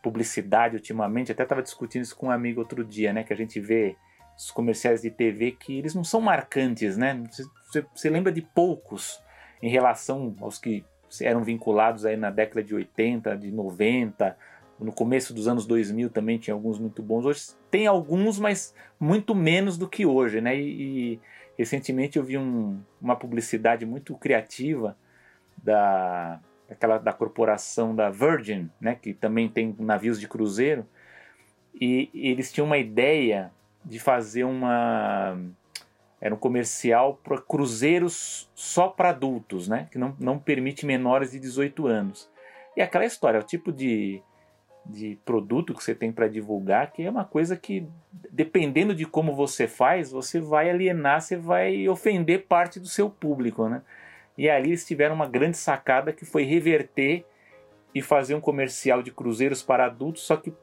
[0.02, 3.24] publicidade ultimamente, até estava discutindo isso com um amigo outro dia, né?
[3.24, 3.96] Que a gente vê
[4.38, 7.22] os comerciais de TV que eles não são marcantes, né?
[7.94, 9.22] Você lembra de poucos
[9.62, 10.84] em relação aos que
[11.22, 14.38] eram vinculados aí na década de 80, de 90,
[14.82, 17.26] no começo dos anos 2000 também tinha alguns muito bons.
[17.26, 20.58] Hoje tem alguns, mas muito menos do que hoje, né?
[20.60, 21.20] E, e
[21.58, 24.98] recentemente eu vi um, uma publicidade muito criativa
[25.64, 26.40] da
[26.70, 28.96] aquela da corporação da Virgin, né?
[28.96, 30.86] Que também tem navios de cruzeiro.
[31.74, 33.52] E, e eles tinham uma ideia
[33.86, 35.38] de fazer uma
[36.20, 39.88] era um comercial para cruzeiros só para adultos, né?
[39.92, 42.30] Que não, não permite menores de 18 anos.
[42.78, 44.22] E aquela história, o tipo de,
[44.86, 47.88] de produto que você tem para divulgar, que é uma coisa que,
[48.32, 53.70] dependendo de como você faz, você vai alienar, você vai ofender parte do seu público,
[53.70, 53.82] né?
[54.38, 57.26] E ali eles tiveram uma grande sacada que foi reverter
[57.94, 60.54] e fazer um comercial de cruzeiros para adultos, só que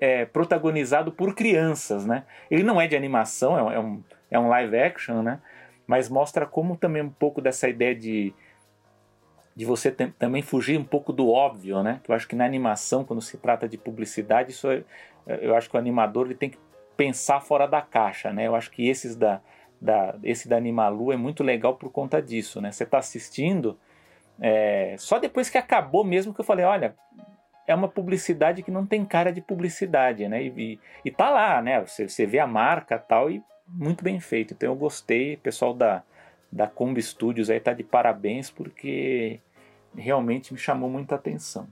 [0.00, 2.24] é, protagonizado por crianças, né?
[2.50, 5.40] Ele não é de animação, é um, é um é live action, né?
[5.86, 8.34] Mas mostra como também um pouco dessa ideia de,
[9.58, 12.00] de você também fugir um pouco do óbvio, né?
[12.08, 14.84] Eu acho que na animação, quando se trata de publicidade, isso é,
[15.26, 16.58] eu acho que o animador ele tem que
[16.96, 18.46] pensar fora da caixa, né?
[18.46, 19.40] Eu acho que esses da,
[19.80, 22.70] da esse da Animalu é muito legal por conta disso, né?
[22.70, 23.76] Você está assistindo,
[24.40, 26.94] é, só depois que acabou mesmo que eu falei, olha,
[27.66, 30.40] é uma publicidade que não tem cara de publicidade, né?
[30.40, 31.80] E, e, e tá lá, né?
[31.80, 34.54] Você, você vê a marca tal e muito bem feito.
[34.54, 36.04] Então eu gostei, pessoal da,
[36.50, 39.40] da Kombi Studios aí tá de parabéns porque
[39.98, 41.68] realmente me chamou muita atenção.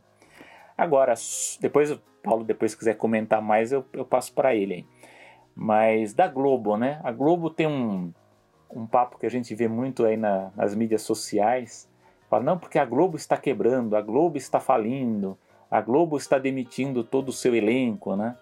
[0.76, 1.14] Agora,
[1.60, 4.86] depois o Paulo depois quiser comentar mais, eu, eu passo para ele aí.
[5.54, 7.00] Mas da Globo, né?
[7.02, 8.12] A Globo tem um,
[8.70, 11.88] um papo que a gente vê muito aí na, nas mídias sociais.
[12.28, 15.38] Fala, não, porque a Globo está quebrando, a Globo está falindo,
[15.70, 18.36] a Globo está demitindo todo o seu elenco, né?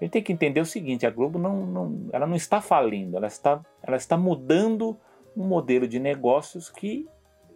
[0.00, 3.16] A gente tem que entender o seguinte: a Globo não, não, ela não está falindo,
[3.16, 4.96] ela está, ela está mudando
[5.36, 7.08] um modelo de negócios que,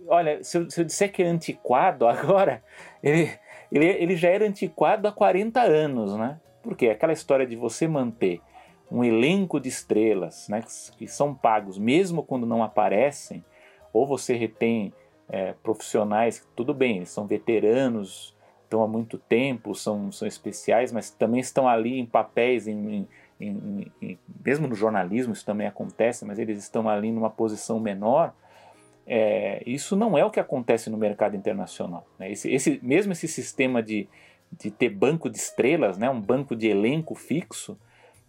[0.09, 2.63] olha, se eu, se eu disser que é antiquado agora,
[3.03, 3.31] ele,
[3.71, 6.41] ele, ele já era antiquado há 40 anos, né?
[6.63, 8.41] Porque aquela história de você manter
[8.91, 10.65] um elenco de estrelas né,
[10.97, 13.45] que são pagos mesmo quando não aparecem,
[13.93, 14.93] ou você retém
[15.29, 18.35] é, profissionais, tudo bem, eles são veteranos
[18.69, 23.09] estão há muito tempo, são, são especiais, mas também estão ali em papéis, em,
[23.41, 28.33] em, em, mesmo no jornalismo isso também acontece, mas eles estão ali numa posição menor.
[29.11, 32.07] É, isso não é o que acontece no mercado internacional.
[32.19, 32.31] Né?
[32.31, 34.07] Esse, esse, mesmo esse sistema de,
[34.53, 36.11] de ter banco de estrelas, né?
[36.11, 37.79] um banco de elenco fixo,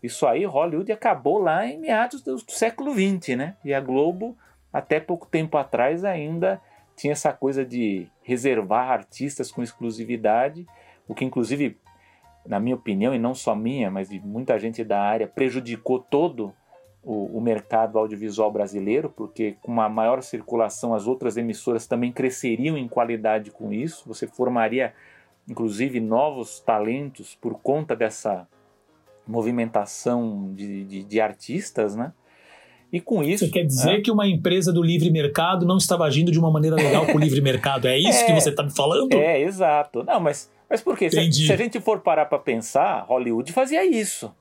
[0.02, 3.58] isso aí Hollywood acabou lá em meados do, do século XX, né?
[3.66, 4.38] E a Globo,
[4.72, 6.62] até pouco tempo atrás, ainda
[6.96, 10.66] tinha essa coisa de reservar artistas com exclusividade,
[11.08, 11.78] o que inclusive,
[12.46, 16.54] na minha opinião, e não só minha, mas de muita gente da área, prejudicou todo
[17.04, 22.78] o, o mercado audiovisual brasileiro, porque com uma maior circulação as outras emissoras também cresceriam
[22.78, 24.94] em qualidade com isso, você formaria
[25.50, 28.48] inclusive novos talentos por conta dessa
[29.26, 32.14] movimentação de, de, de artistas, né?
[32.92, 33.46] E com isso.
[33.46, 34.02] Você quer dizer é...
[34.02, 37.20] que uma empresa do livre mercado não estava agindo de uma maneira legal com o
[37.20, 37.88] livre mercado?
[37.88, 39.14] É isso é, que você está me falando?
[39.14, 40.04] É, exato.
[40.04, 41.10] Não, mas, mas por quê?
[41.10, 44.34] Se, se, a gente for parar para pensar, Hollywood fazia isso.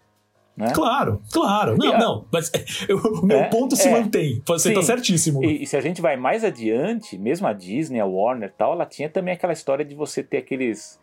[0.58, 0.72] Né?
[0.74, 1.76] Claro, claro.
[1.78, 1.98] Não, a...
[1.98, 2.50] não, mas
[2.88, 3.92] eu, o meu é, ponto se é.
[3.92, 4.42] mantém.
[4.44, 5.44] Você está certíssimo.
[5.44, 8.84] E, e, se a gente vai mais adiante, mesmo a Disney, a Warner tal, ela
[8.84, 10.98] tinha também aquela história de você ter aqueles.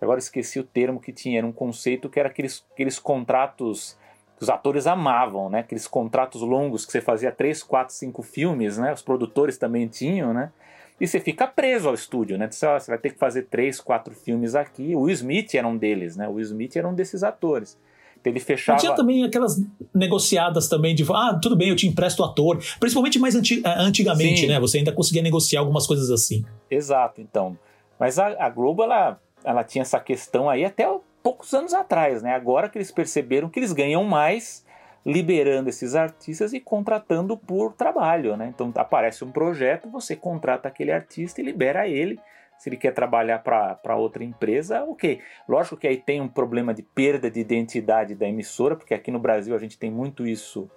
[0.00, 3.98] Agora esqueci o termo que tinha, era um conceito que era aqueles, aqueles contratos
[4.38, 5.58] que os atores amavam, né?
[5.58, 8.92] Aqueles contratos longos que você fazia três, quatro, cinco filmes, né?
[8.92, 10.52] Os produtores também tinham, né?
[11.00, 12.48] E você fica preso ao estúdio, né?
[12.48, 14.94] Você, você vai ter que fazer três, quatro filmes aqui.
[14.94, 16.28] O Will Smith era um deles, né?
[16.28, 17.76] O Will Smith era um desses atores.
[18.24, 18.78] Ele fechava.
[18.78, 19.62] tinha também aquelas
[19.94, 22.58] negociadas também de ah, tudo bem, eu te empresto o ator.
[22.78, 24.46] Principalmente mais anti eh, antigamente, Sim.
[24.46, 24.60] né?
[24.60, 26.44] Você ainda conseguia negociar algumas coisas assim.
[26.70, 27.58] Exato, então.
[27.98, 30.86] Mas a, a Globo, ela, ela tinha essa questão aí até
[31.22, 32.34] poucos anos atrás, né?
[32.34, 34.64] Agora que eles perceberam que eles ganham mais
[35.04, 38.52] liberando esses artistas e contratando por trabalho, né?
[38.54, 42.20] Então aparece um projeto, você contrata aquele artista e libera ele.
[42.60, 45.22] Se ele quer trabalhar para outra empresa, ok.
[45.48, 49.18] Lógico que aí tem um problema de perda de identidade da emissora, porque aqui no
[49.18, 50.70] Brasil a gente tem muito isso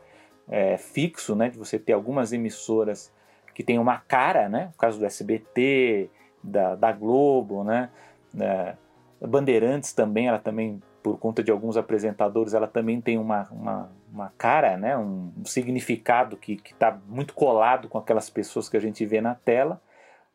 [0.47, 1.49] é, fixo, né?
[1.49, 3.13] De você ter algumas emissoras
[3.53, 4.71] que tem uma cara, né?
[4.73, 6.09] O caso do SBT,
[6.41, 7.89] da, da Globo, né?
[8.39, 8.75] É,
[9.27, 14.33] Bandeirantes também, ela também, por conta de alguns apresentadores, ela também tem uma, uma, uma
[14.37, 19.05] cara, né, um, um significado que está muito colado com aquelas pessoas que a gente
[19.05, 19.81] vê na tela.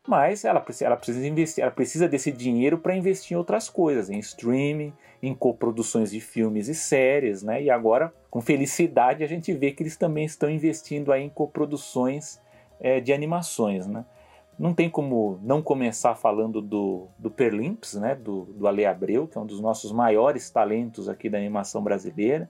[0.09, 4.17] Mas ela, ela precisa investir, ela precisa desse dinheiro para investir em outras coisas, em
[4.17, 4.91] streaming,
[5.21, 7.61] em coproduções de filmes e séries, né?
[7.61, 12.41] E agora, com felicidade, a gente vê que eles também estão investindo aí em coproduções
[12.79, 14.03] é, de animações, né?
[14.57, 18.15] Não tem como não começar falando do, do Perlimps, né?
[18.15, 22.49] Do, do Ale Abreu, que é um dos nossos maiores talentos aqui da animação brasileira.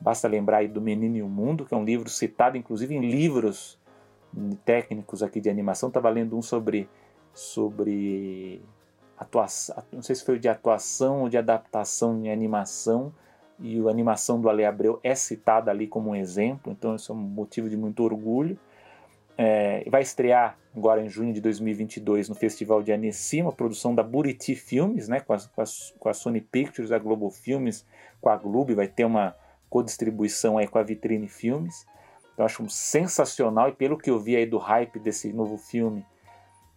[0.00, 3.00] Basta lembrar aí do Menino e o Mundo, que é um livro citado inclusive em
[3.00, 3.76] livros
[4.64, 5.88] técnicos aqui de animação.
[5.88, 6.88] Estava lendo um sobre
[7.32, 8.62] sobre
[9.16, 13.12] atuação, não sei se foi de atuação ou de adaptação em animação,
[13.58, 17.14] e a animação do Ale Abreu é citada ali como um exemplo, então isso é
[17.14, 18.58] um motivo de muito orgulho.
[19.36, 24.02] É, vai estrear agora em junho de 2022 no Festival de Annecy, uma produção da
[24.02, 25.64] Buriti Filmes, né, com, a, com, a,
[25.98, 27.86] com a Sony Pictures, a Globo Filmes,
[28.20, 29.36] com a Globo, vai ter uma
[29.68, 31.86] codistribuição aí com a Vitrine Filmes.
[32.40, 36.06] Então acho sensacional e pelo que eu vi aí do hype desse novo filme,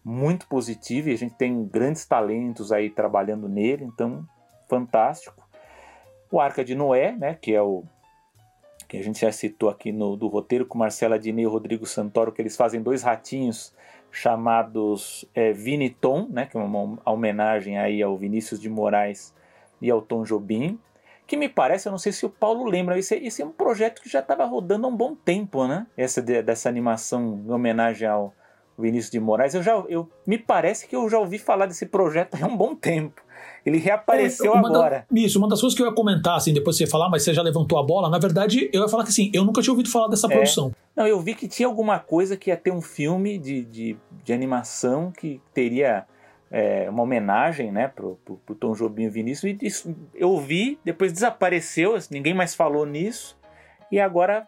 [0.04, 4.28] muito positivo e a gente tem grandes talentos aí trabalhando nele, então
[4.68, 5.42] fantástico.
[6.30, 7.82] O Arca de Noé, né, que é o
[8.86, 12.30] que a gente já citou aqui no do roteiro com Marcela Dinei e Rodrigo Santoro,
[12.30, 13.74] que eles fazem dois ratinhos
[14.12, 19.34] chamados é, Vini Tom, né, que é uma homenagem aí ao Vinícius de Moraes
[19.80, 20.78] e ao Tom Jobim,
[21.26, 24.02] que me parece, eu não sei se o Paulo lembra, esse, esse é um projeto
[24.02, 25.86] que já estava rodando há um bom tempo, né?
[25.96, 28.34] Essa de, dessa animação em homenagem ao
[28.78, 32.36] Vinícius de Moraes, eu já, eu, me parece que eu já ouvi falar desse projeto
[32.42, 33.22] há um bom tempo.
[33.64, 35.06] Ele reapareceu é, agora.
[35.10, 37.32] Da, isso, uma das coisas que eu ia comentar, assim, depois você falar, mas você
[37.32, 38.10] já levantou a bola.
[38.10, 40.30] Na verdade, eu ia falar que assim, eu nunca tinha ouvido falar dessa é.
[40.30, 40.72] produção.
[40.94, 44.32] Não, eu vi que tinha alguma coisa que ia ter um filme de, de, de
[44.32, 46.06] animação que teria
[46.50, 49.56] é, uma homenagem, né, pro, pro, pro Tom Jobim e Vinícius.
[49.60, 53.36] E isso, eu vi, depois desapareceu, ninguém mais falou nisso.
[53.90, 54.46] E agora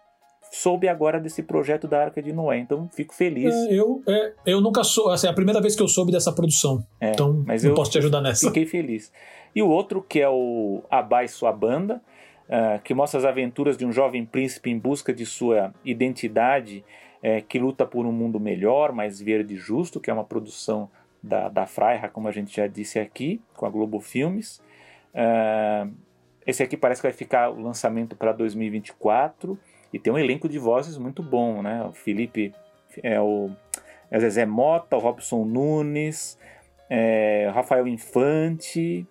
[0.53, 3.55] soube agora desse projeto da Arca de Noé, então fico feliz.
[3.55, 6.33] É, eu, é, eu nunca sou, assim, é a primeira vez que eu soube dessa
[6.33, 8.47] produção, é, então mas eu posso te ajudar nessa.
[8.47, 9.13] Fiquei feliz.
[9.55, 12.01] E o outro que é o Abá e sua banda,
[12.49, 16.85] uh, que mostra as aventuras de um jovem príncipe em busca de sua identidade,
[17.23, 20.91] é, que luta por um mundo melhor, mais verde e justo, que é uma produção
[21.27, 24.63] da, da Freira, como a gente já disse aqui, com a Globo Filmes.
[25.15, 25.93] Uh,
[26.47, 29.59] esse aqui parece que vai ficar o lançamento para 2024
[29.93, 31.85] e tem um elenco de vozes muito bom, né?
[31.85, 32.55] O Felipe
[33.03, 33.51] é o
[34.11, 36.39] é Zezé Mota, o Robson Nunes,
[36.89, 39.05] é, Rafael Infante,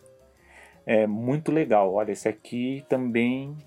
[0.85, 1.93] é muito legal.
[1.93, 3.57] Olha, esse aqui também,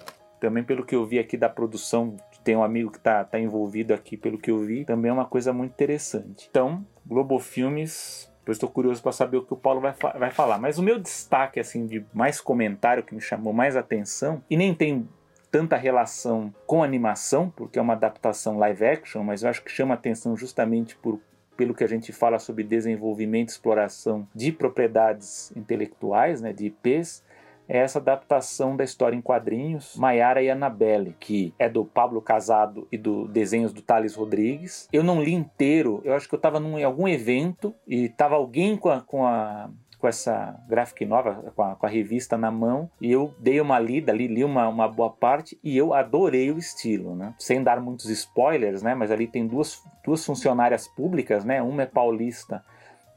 [0.41, 3.93] também pelo que eu vi aqui da produção, tem um amigo que está tá envolvido
[3.93, 6.47] aqui, pelo que eu vi, também é uma coisa muito interessante.
[6.49, 10.59] Então, Globo Filmes, eu estou curioso para saber o que o Paulo vai, vai falar.
[10.59, 14.75] Mas o meu destaque, assim, de mais comentário que me chamou mais atenção, e nem
[14.75, 15.07] tem
[15.51, 19.95] tanta relação com animação, porque é uma adaptação live action, mas eu acho que chama
[19.95, 21.21] atenção justamente por
[21.59, 27.25] pelo que a gente fala sobre desenvolvimento e exploração de propriedades intelectuais, né, de IPs,
[27.69, 32.89] é essa adaptação da história em quadrinhos Maiara e Annabelle, que é do Pablo Casado
[32.91, 34.89] e do desenhos do Thales Rodrigues.
[34.93, 38.77] Eu não li inteiro, eu acho que eu estava em algum evento e estava alguém
[38.77, 42.89] com a, com a com essa graphic nova, com a, com a, revista na mão,
[43.01, 46.59] e eu dei uma lida ali, li uma, uma boa parte, e eu adorei o
[46.59, 47.35] estilo, né?
[47.37, 48.95] Sem dar muitos spoilers, né?
[48.95, 51.61] Mas ali tem duas, duas funcionárias públicas, né?
[51.61, 52.65] Uma é paulista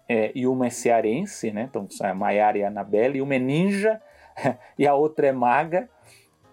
[0.10, 1.68] é, e uma é cearense, né?
[1.70, 4.02] Então, a Maiara e a Anabelle, e uma é ninja
[4.78, 5.90] e a outra é maga,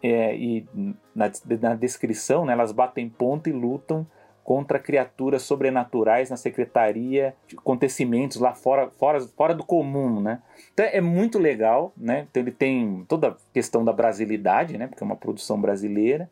[0.02, 0.66] é, e
[1.14, 4.06] na, na descrição, né, elas batem ponto e lutam
[4.48, 10.40] contra criaturas sobrenaturais na secretaria, acontecimentos lá fora, fora, fora do comum, né?
[10.72, 12.26] Então é muito legal, né?
[12.30, 14.86] Então ele tem toda a questão da brasilidade, né?
[14.86, 16.30] Porque é uma produção brasileira,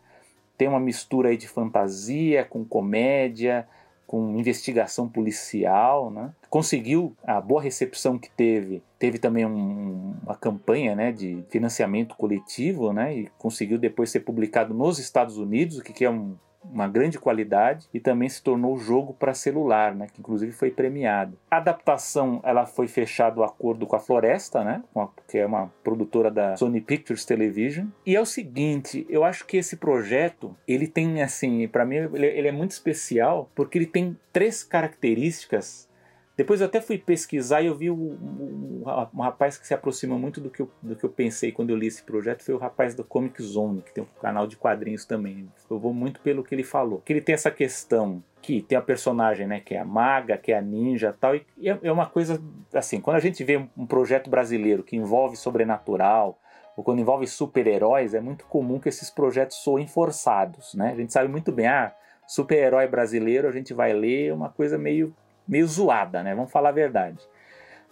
[0.57, 3.69] tem uma mistura aí de fantasia com comédia,
[4.07, 6.33] com investigação policial, né?
[6.49, 8.83] Conseguiu a boa recepção que teve.
[8.99, 13.17] Teve também um, uma campanha, né, de financiamento coletivo, né?
[13.17, 16.37] E conseguiu depois ser publicado nos Estados Unidos, o que é um
[16.77, 21.39] uma grande qualidade e também se tornou jogo para celular, né, que inclusive foi premiado.
[21.51, 24.83] A adaptação ela foi fechado o acordo com a Floresta, né,
[25.27, 27.87] que é uma produtora da Sony Pictures Television.
[28.05, 32.27] E é o seguinte, eu acho que esse projeto ele tem assim, para mim ele,
[32.27, 35.89] ele é muito especial porque ele tem três características
[36.37, 38.83] depois eu até fui pesquisar e eu vi um, um,
[39.15, 41.77] um, rapaz que se aproxima muito do que, eu, do que eu pensei quando eu
[41.77, 45.07] li esse projeto, foi o rapaz da Comic Zone, que tem um canal de quadrinhos
[45.07, 45.49] também.
[45.71, 47.01] Eu vou muito pelo que ele falou.
[47.05, 50.53] Que ele tem essa questão que tem a personagem, né, que é a maga, que
[50.53, 52.41] é a ninja tal, e é, é uma coisa
[52.73, 56.39] assim, quando a gente vê um projeto brasileiro que envolve sobrenatural,
[56.77, 60.93] ou quando envolve super-heróis, é muito comum que esses projetos soem forçados, né?
[60.93, 61.93] A gente sabe muito bem, ah,
[62.27, 65.15] super-herói brasileiro, a gente vai ler uma coisa meio
[65.47, 66.35] meio zoada, né?
[66.35, 67.19] Vamos falar a verdade.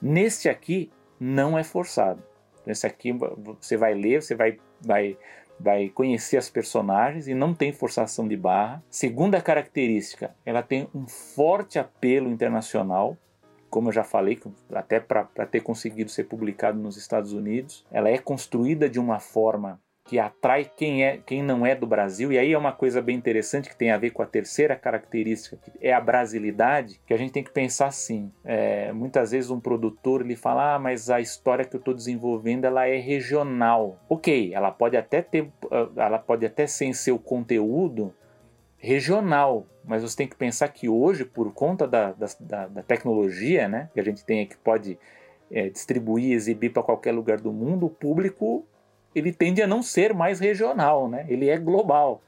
[0.01, 2.23] Neste aqui não é forçado.
[2.67, 5.17] Nesse aqui você vai ler, você vai, vai,
[5.59, 8.83] vai conhecer as personagens e não tem forçação de barra.
[8.91, 13.17] Segunda característica, ela tem um forte apelo internacional
[13.75, 14.41] como eu já falei,
[14.73, 19.81] até para ter conseguido ser publicado nos Estados Unidos, ela é construída de uma forma
[20.05, 22.31] que atrai quem é quem não é do Brasil.
[22.31, 25.57] E aí é uma coisa bem interessante que tem a ver com a terceira característica
[25.57, 29.59] que é a brasilidade que a gente tem que pensar assim é, muitas vezes um
[29.59, 33.99] produtor ele fala ah mas a história que eu estou desenvolvendo ela é regional.
[34.09, 35.51] Ok ela pode até ter
[35.97, 38.15] ela pode até ser em seu conteúdo
[38.85, 43.89] regional, mas você tem que pensar que hoje, por conta da, da, da tecnologia né,
[43.95, 44.99] que a gente tem que pode
[45.51, 48.67] é, distribuir, exibir para qualquer lugar do mundo, o público
[49.15, 51.27] ele tende a não ser mais regional, né?
[51.29, 52.23] ele é global.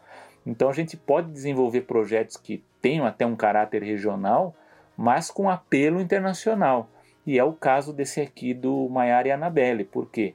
[0.46, 4.54] Então a gente pode desenvolver projetos que tenham até um caráter regional,
[4.96, 6.88] mas com apelo internacional.
[7.26, 10.34] E é o caso desse aqui do Maiara e Annabelle, porque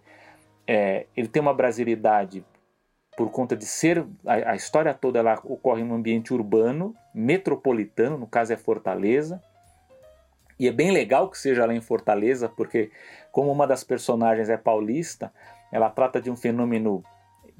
[0.67, 2.43] é, ele tem uma brasilidade
[3.15, 8.27] por conta de ser a, a história toda ela ocorre num ambiente urbano, metropolitano, no
[8.27, 9.41] caso é Fortaleza.
[10.61, 12.91] E é bem legal que seja lá em Fortaleza, porque
[13.31, 15.33] como uma das personagens é paulista,
[15.71, 17.03] ela trata de um fenômeno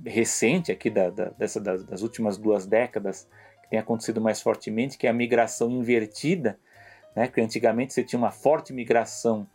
[0.06, 3.28] recente aqui da, da, dessa, das, das últimas duas décadas,
[3.64, 6.60] que tem acontecido mais fortemente, que é a migração invertida,
[7.16, 7.28] né?
[7.28, 9.47] que antigamente você tinha uma forte migração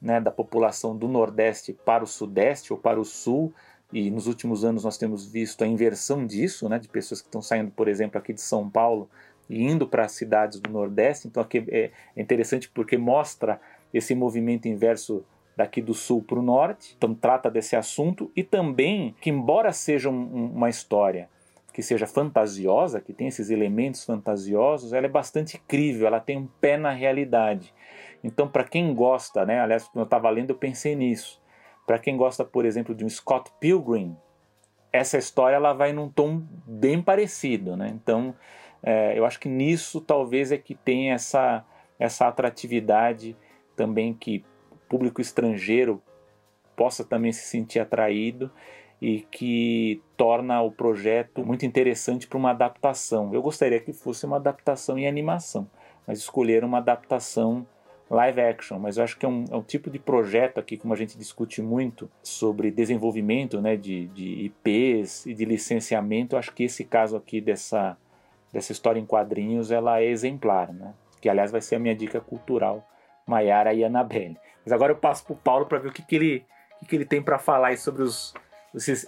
[0.00, 3.52] né, da população do Nordeste para o Sudeste ou para o Sul,
[3.92, 7.42] e nos últimos anos nós temos visto a inversão disso, né, de pessoas que estão
[7.42, 9.10] saindo, por exemplo, aqui de São Paulo
[9.48, 11.28] indo para as cidades do Nordeste.
[11.28, 13.60] Então aqui é interessante porque mostra
[13.92, 15.24] esse movimento inverso
[15.56, 20.10] daqui do sul para o norte, então trata desse assunto e também que embora seja
[20.10, 21.28] um, uma história
[21.72, 26.46] que seja fantasiosa, que tem esses elementos fantasiosos, ela é bastante crível, ela tem um
[26.60, 27.72] pé na realidade.
[28.22, 31.40] Então para quem gosta, né, aliás, quando eu estava lendo eu pensei nisso,
[31.86, 34.16] para quem gosta, por exemplo, de um Scott Pilgrim,
[34.92, 37.90] essa história ela vai num tom bem parecido, né?
[37.92, 38.32] Então,
[38.84, 41.64] é, eu acho que nisso talvez é que tem essa
[41.98, 43.36] essa atratividade
[43.76, 46.02] também que o público estrangeiro
[46.76, 48.50] possa também se sentir atraído
[49.00, 53.32] e que torna o projeto muito interessante para uma adaptação.
[53.32, 55.68] Eu gostaria que fosse uma adaptação em animação,
[56.06, 57.66] mas escolheram uma adaptação
[58.10, 60.92] live action, mas eu acho que é um, é um, tipo de projeto aqui, como
[60.92, 66.52] a gente discute muito sobre desenvolvimento né, de, de IPs e de licenciamento, eu acho
[66.52, 67.96] que esse caso aqui dessa,
[68.54, 70.94] dessa história em quadrinhos ela é exemplar, né?
[71.20, 72.86] que aliás vai ser a minha dica cultural,
[73.26, 74.38] Maiara e Annabelle.
[74.64, 76.46] Mas agora eu passo para o Paulo para ver o que, que, ele,
[76.76, 78.32] o que, que ele tem para falar sobre os,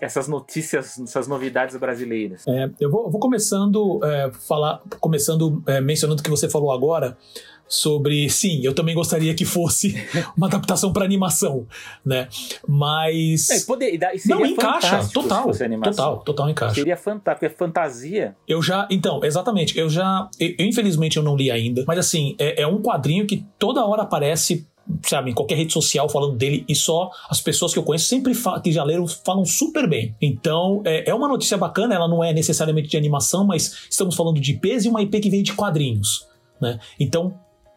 [0.00, 2.44] essas notícias, essas novidades brasileiras?
[2.48, 7.16] É, eu, vou, vou, começando é, falar, começando é, mencionando o que você falou agora
[7.68, 9.94] sobre sim, eu também gostaria que fosse
[10.36, 11.66] uma adaptação para animação,
[12.04, 12.28] né?
[12.66, 15.50] Mas é, poder, não encaixa, total,
[15.82, 16.74] total, total encaixa.
[16.74, 18.36] Seria fantástico, é fantasia.
[18.46, 22.62] Eu já, então, exatamente, eu já, eu, infelizmente eu não li ainda, mas assim é,
[22.62, 24.66] é um quadrinho que toda hora aparece
[25.02, 28.32] sabe, em qualquer rede social falando dele e só as pessoas que eu conheço sempre
[28.62, 30.14] que já leram falam super bem.
[30.20, 34.40] Então é, é, uma notícia bacana, ela não é necessariamente de animação, mas estamos falando
[34.40, 36.26] de IPs e uma IP que vem de quadrinhos.
[36.60, 36.78] Né?
[36.98, 37.34] Então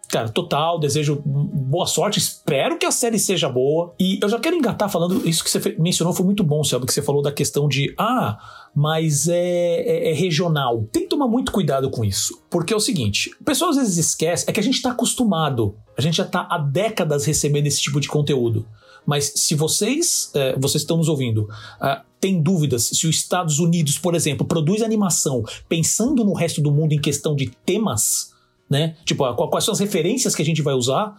[0.10, 3.94] Cara, total, desejo boa sorte, espero que a série seja boa.
[4.00, 6.94] E eu já quero engatar falando, isso que você mencionou foi muito bom, Selby, que
[6.94, 8.40] você falou da questão de, ah,
[8.76, 10.88] mas é, é, é, regional.
[10.92, 12.42] Tem que tomar muito cuidado com isso.
[12.50, 15.76] Porque é o seguinte, o pessoal às vezes esquece, é que a gente está acostumado,
[15.96, 18.66] a gente já está há décadas recebendo esse tipo de conteúdo.
[19.06, 23.98] Mas se vocês, é, vocês estão nos ouvindo, uh, tem dúvidas se os Estados Unidos,
[23.98, 28.34] por exemplo, produz animação pensando no resto do mundo em questão de temas,
[28.70, 28.96] né?
[29.04, 31.16] Tipo, quais são as referências que a gente vai usar?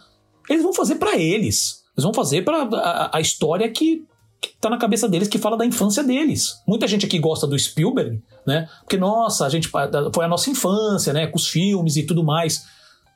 [0.49, 1.83] Eles vão fazer para eles.
[1.97, 4.05] Eles vão fazer para a, a, história que,
[4.41, 6.63] que tá na cabeça deles, que fala da infância deles.
[6.67, 8.69] Muita gente aqui gosta do Spielberg, né?
[8.81, 11.27] Porque, nossa, a gente foi a nossa infância, né?
[11.27, 12.65] Com os filmes e tudo mais.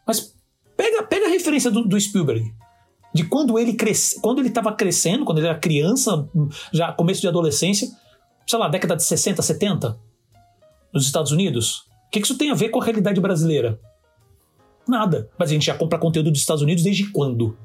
[0.06, 0.34] Mas
[0.76, 2.52] pega, pega a referência do, do Spielberg.
[3.14, 6.28] De quando ele cresce, quando ele estava crescendo, quando ele era criança,
[6.72, 7.88] já começo de adolescência,
[8.44, 9.96] sei lá, década de 60, 70,
[10.92, 11.84] nos Estados Unidos.
[12.08, 13.78] O que, que isso tem a ver com a realidade brasileira?
[14.86, 15.28] Nada.
[15.38, 17.56] Mas a gente já compra conteúdo dos Estados Unidos desde quando?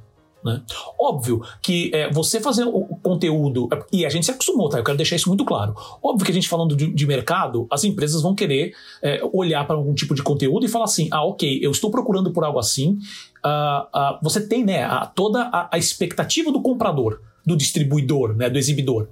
[0.43, 0.61] Né?
[0.97, 4.77] Óbvio que é, você fazer o conteúdo, e a gente se acostumou, tá?
[4.77, 5.75] Eu quero deixar isso muito claro.
[6.01, 9.75] Óbvio que a gente falando de, de mercado, as empresas vão querer é, olhar para
[9.75, 12.97] algum tipo de conteúdo e falar assim: ah, ok, eu estou procurando por algo assim.
[13.45, 18.49] Uh, uh, você tem né, a, toda a, a, expectativa do comprador, do distribuidor, né,
[18.49, 19.07] do exibidor.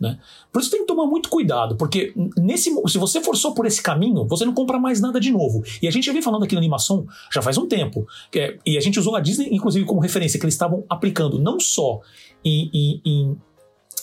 [0.00, 0.16] Né?
[0.52, 3.82] Por isso tem que tomar muito cuidado, porque nesse, se você for só por esse
[3.82, 5.64] caminho, você não compra mais nada de novo.
[5.82, 8.06] E a gente já vem falando aqui na animação já faz um tempo.
[8.34, 11.58] É, e a gente usou a Disney, inclusive, como referência, que eles estavam aplicando não
[11.58, 12.00] só
[12.44, 13.36] em, em, em,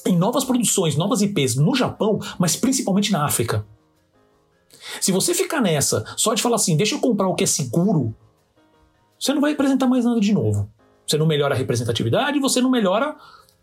[0.07, 3.65] em novas produções, novas IPs no Japão, mas principalmente na África.
[4.99, 8.13] Se você ficar nessa só de falar assim, deixa eu comprar o que é seguro,
[9.17, 10.69] você não vai apresentar mais nada de novo.
[11.07, 13.15] Você não melhora a representatividade, você não melhora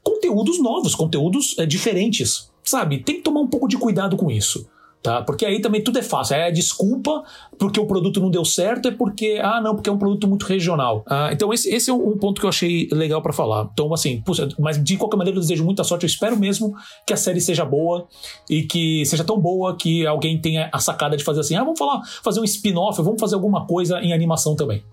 [0.03, 2.99] conteúdos novos, conteúdos é, diferentes, sabe?
[2.99, 4.67] Tem que tomar um pouco de cuidado com isso.
[5.03, 5.21] Tá?
[5.21, 6.37] Porque aí também tudo é fácil.
[6.37, 7.25] É desculpa
[7.59, 10.45] porque o produto não deu certo, é porque, ah, não, porque é um produto muito
[10.45, 11.03] regional.
[11.09, 13.69] Ah, então, esse, esse é um ponto que eu achei legal para falar.
[13.73, 16.05] Então, assim, puxa, mas de qualquer maneira eu desejo muita sorte.
[16.05, 16.73] Eu espero mesmo
[17.05, 18.07] que a série seja boa
[18.49, 21.81] e que seja tão boa que alguém tenha a sacada de fazer assim: ah, vamos
[21.81, 24.85] falar, fazer um spin-off, vamos fazer alguma coisa em animação também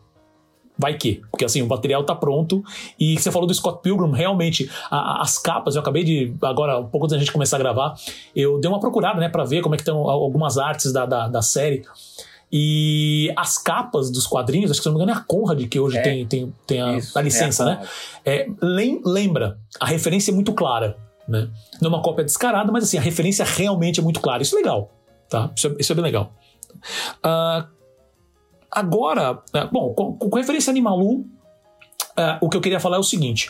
[0.80, 1.22] vai que.
[1.30, 2.64] Porque assim, o material tá pronto.
[2.98, 6.34] E você falou do Scott Pilgrim, realmente, a, as capas, eu acabei de.
[6.42, 7.94] Agora, um pouco antes da gente começar a gravar,
[8.34, 11.28] eu dei uma procurada, né, pra ver como é que estão algumas artes da, da,
[11.28, 11.84] da, série.
[12.52, 15.80] E as capas dos quadrinhos, acho que se não me engano é a Conrad que
[15.80, 17.88] hoje é, tem, tem, tem a, isso, a licença, é a né?
[18.26, 18.48] É,
[19.06, 20.98] lembra, a referência é muito clara.
[21.28, 21.48] Né?
[21.80, 24.42] Não é uma cópia descarada, mas assim, a referência realmente é muito clara.
[24.42, 24.90] Isso é legal.
[25.30, 25.52] Tá?
[25.56, 26.34] Isso, é, isso é bem legal.
[27.24, 27.79] Uh,
[28.72, 31.26] Agora, é, bom, com, com referência a Animalu,
[32.18, 33.50] é, o que eu queria falar é o seguinte.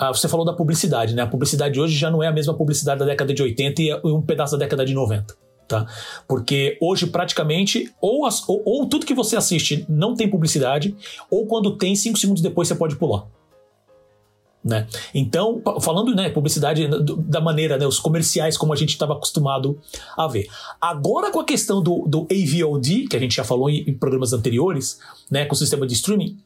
[0.00, 1.22] Uh, você falou da publicidade, né?
[1.22, 4.22] A publicidade hoje já não é a mesma publicidade da década de 80 e um
[4.22, 5.34] pedaço da década de 90.
[5.66, 5.86] Tá?
[6.26, 10.96] Porque hoje praticamente ou, as, ou, ou tudo que você assiste não tem publicidade,
[11.30, 13.26] ou quando tem, cinco segundos depois você pode pular.
[14.64, 14.86] Né?
[15.14, 16.88] Então, falando né, publicidade
[17.18, 19.80] da maneira, né, os comerciais como a gente estava acostumado
[20.16, 20.48] a ver.
[20.80, 24.32] Agora com a questão do, do AVOD, que a gente já falou em, em, programas
[24.32, 24.98] anteriores,
[25.30, 26.36] né, com o sistema de streaming,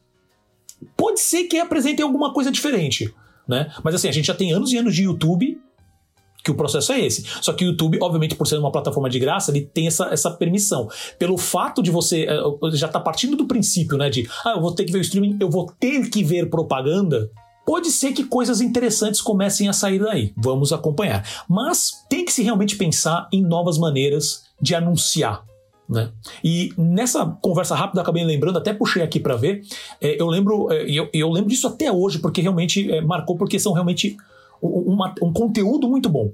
[0.95, 3.13] pode ser que apresentem alguma coisa diferente.
[3.47, 3.73] Né?
[3.83, 5.59] Mas assim, a gente já tem anos e anos de YouTube
[6.43, 7.23] que o processo é esse.
[7.41, 10.29] Só que o YouTube, obviamente, por ser uma plataforma de graça, ele tem essa, essa
[10.29, 10.89] permissão.
[11.17, 12.41] Pelo fato de você eh,
[12.73, 15.37] já tá partindo do princípio, né, de ah, eu vou ter que ver o streaming,
[15.39, 17.31] eu vou ter que ver propaganda,
[17.65, 20.33] Pode ser que coisas interessantes comecem a sair daí.
[20.35, 21.25] Vamos acompanhar.
[21.47, 25.43] Mas tem que se realmente pensar em novas maneiras de anunciar.
[25.87, 26.11] Né?
[26.43, 29.61] E nessa conversa rápida, acabei lembrando, até puxei aqui para ver.
[30.01, 33.59] É, eu lembro, é, eu, eu, lembro disso até hoje, porque realmente é, marcou, porque
[33.59, 34.17] são realmente
[34.61, 36.31] uma, um conteúdo muito bom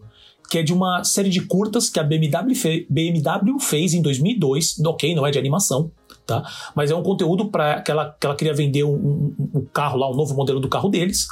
[0.49, 2.53] que é de uma série de curtas que a BMW,
[2.89, 5.91] BMW fez em 2002, ok, não é de animação,
[6.25, 6.43] tá?
[6.75, 9.97] Mas é um conteúdo para que ela, que ela queria vender um, um, um, carro
[9.97, 11.27] lá, um novo modelo do carro deles.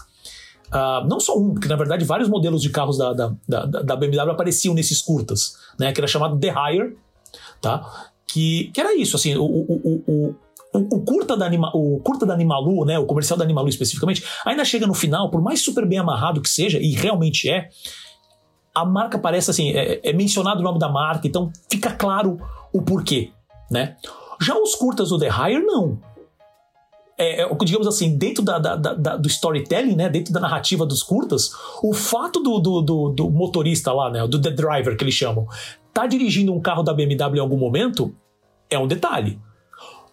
[0.68, 3.95] Uh, não só um, porque na verdade vários modelos de carros da, da, da, da,
[3.95, 5.91] BMW apareciam nesses curtas, né?
[5.91, 6.97] Que era chamado The Hire,
[7.59, 8.11] tá?
[8.28, 10.36] Que, que era isso, assim, o, o, o,
[10.74, 14.22] o, o curta da Anima, o curta da Animalu, né, o comercial da Animalu especificamente,
[14.45, 17.70] ainda chega no final, por mais super bem amarrado que seja, e realmente é,
[18.78, 22.38] a marca parece assim, é, é mencionado o nome da marca, então fica claro
[22.71, 23.32] o porquê,
[23.71, 23.95] né?
[24.39, 25.99] Já os curtas do The Hire, não.
[27.17, 31.01] É, é, digamos assim, dentro da, da, da, do storytelling, né, dentro da narrativa dos
[31.01, 31.51] curtas,
[31.82, 35.47] o fato do, do, do, do, motorista lá, né, do The Driver que eles chamam,
[35.91, 38.13] tá dirigindo um carro da BMW em algum momento
[38.69, 39.39] é um detalhe.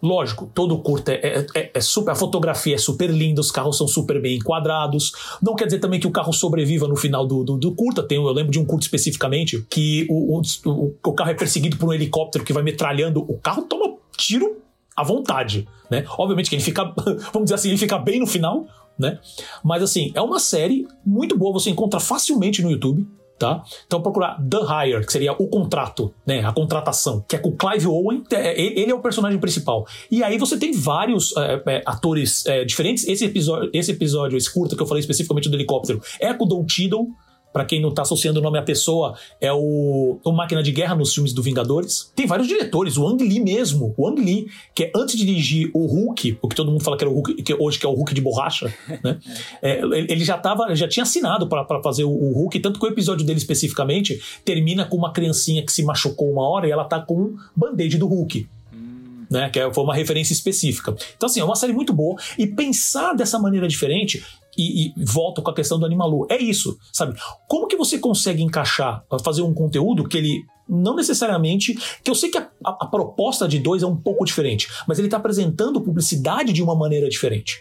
[0.05, 2.11] Lógico, todo curta é, é, é, super.
[2.11, 5.11] A fotografia é super linda, os carros são super bem enquadrados.
[5.41, 8.03] Não quer dizer também que o carro sobreviva no final do, do, do curta.
[8.03, 11.89] Tem, eu lembro de um curto especificamente que o, o, o, carro é perseguido por
[11.89, 13.25] um helicóptero que vai metralhando.
[13.27, 14.61] O carro toma tiro
[14.95, 16.05] à vontade, né?
[16.19, 16.83] Obviamente que ele fica,
[17.33, 18.67] vamos dizer assim, ele fica bem no final,
[18.99, 19.17] né?
[19.63, 23.63] Mas assim, é uma série muito boa, você encontra facilmente no YouTube tá?
[23.85, 26.43] Então procurar The Hire, que seria o contrato, né?
[26.45, 29.85] A contratação, que é com Clive Owen, é, ele é o personagem principal.
[30.09, 33.07] E aí você tem vários é, é, atores é, diferentes.
[33.07, 36.47] Esse episódio, esse episódio, esse curta que eu falei especificamente do helicóptero, é com o
[36.47, 37.07] Don Cheadle,
[37.55, 40.93] para quem não tá associando o nome à pessoa, é o, o Máquina de Guerra
[40.93, 42.11] nos filmes do Vingadores.
[42.13, 45.71] Tem vários diretores, o Ang Lee mesmo, o Ang Lee, que é antes de dirigir
[45.73, 47.89] o Hulk, o que todo mundo fala que era o Hulk, que hoje que é
[47.89, 49.17] o Hulk de borracha, né?
[49.61, 52.89] É, ele já tava, já tinha assinado para fazer o, o, Hulk, tanto que o
[52.89, 56.99] episódio dele especificamente termina com uma criancinha que se machucou uma hora e ela tá
[56.99, 58.49] com um band-aid do Hulk.
[59.31, 60.93] Né, que é, foi uma referência específica.
[61.15, 62.15] Então, assim, é uma série muito boa.
[62.37, 64.23] E pensar dessa maneira diferente
[64.57, 66.27] e, e, volto com a questão do Animalu.
[66.29, 67.19] É isso, sabe?
[67.47, 71.77] Como que você consegue encaixar, fazer um conteúdo que ele não necessariamente.
[72.03, 74.97] Que eu sei que a, a, a proposta de dois é um pouco diferente, mas
[74.97, 77.59] ele está apresentando publicidade de uma maneira diferente.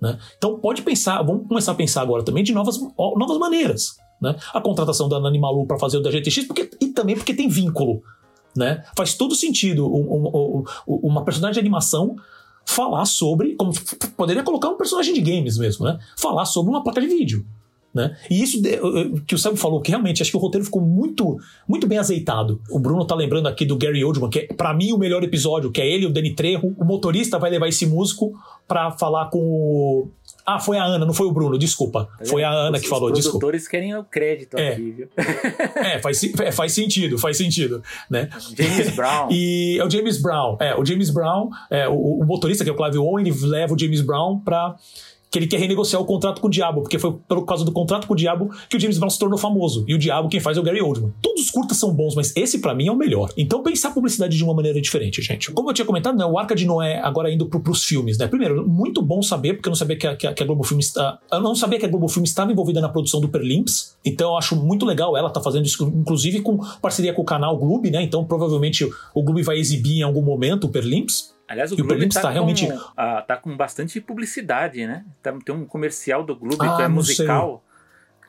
[0.00, 0.18] Né?
[0.36, 2.78] Então pode pensar, vamos começar a pensar agora também de novas,
[3.16, 3.96] novas maneiras.
[4.20, 4.36] Né?
[4.52, 8.02] A contratação da Animalu para fazer o da GTX, porque, e também porque tem vínculo.
[8.56, 8.84] Né?
[8.96, 12.14] Faz todo sentido um, um, um, uma personagem de animação
[12.66, 13.54] falar sobre.
[13.54, 13.72] Como
[14.16, 15.98] poderia colocar um personagem de games mesmo, né?
[16.16, 17.44] Falar sobre uma placa de vídeo.
[17.94, 18.16] Né?
[18.28, 18.60] E isso
[19.24, 21.38] que o Sam falou, que realmente acho que o roteiro ficou muito,
[21.68, 22.60] muito bem azeitado.
[22.68, 25.70] O Bruno tá lembrando aqui do Gary Oldman, que é para mim o melhor episódio,
[25.70, 26.74] que é ele o Danny Trejo.
[26.76, 28.32] O motorista vai levar esse músico
[28.66, 30.08] para falar com o
[30.46, 32.08] ah, foi a Ana, não foi o Bruno, desculpa.
[32.18, 33.36] Tá foi a Ana os, que falou, desculpa.
[33.36, 34.72] Os produtores querem o crédito é.
[34.72, 35.08] aqui, viu?
[35.76, 38.28] é, faz, é, faz sentido, faz sentido, né?
[38.56, 39.28] James Brown.
[39.30, 42.72] e é o James Brown, é, o James Brown, é, o, o motorista, que é
[42.72, 44.76] o Clive Owen, ele leva o James Brown pra
[45.34, 48.06] que ele quer renegociar o contrato com o Diabo, porque foi por causa do contrato
[48.06, 49.84] com o Diabo que o James Brown se tornou famoso.
[49.88, 51.12] E o Diabo quem faz é o Gary Oldman.
[51.20, 53.32] Todos os curtas são bons, mas esse para mim é o melhor.
[53.36, 55.50] Então pensar a publicidade de uma maneira diferente, gente.
[55.50, 58.28] Como eu tinha comentado, né, o Arca de Noé agora indo pro, pros filmes, né?
[58.28, 60.62] Primeiro, muito bom saber, porque eu não sabia que a, que a, que a Globo
[60.62, 63.96] Filmes está, eu não sabia que a Globo Filmes estava envolvida na produção do Perlimps.
[64.04, 67.58] Então eu acho muito legal ela tá fazendo isso, inclusive com parceria com o canal
[67.58, 68.00] Globo, né?
[68.04, 71.33] Então provavelmente o Globo vai exibir em algum momento o Perlimps.
[71.46, 72.66] Aliás, o Globo está tá realmente.
[72.66, 75.04] Com, ah, tá com bastante publicidade, né?
[75.22, 77.62] Tá, tem um comercial do Globo ah, que é musical.
[77.62, 77.74] Sei.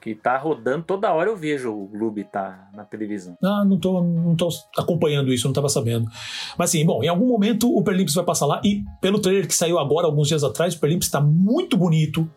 [0.01, 3.36] Que tá rodando toda hora eu vejo o Globo tá na televisão.
[3.43, 6.07] Ah, não tô, não tô acompanhando isso, não tava sabendo.
[6.55, 9.55] Mas assim, bom, em algum momento o Perlimps vai passar lá e pelo trailer que
[9.55, 12.30] saiu agora, alguns dias atrás, o Perlimps tá muito bonito.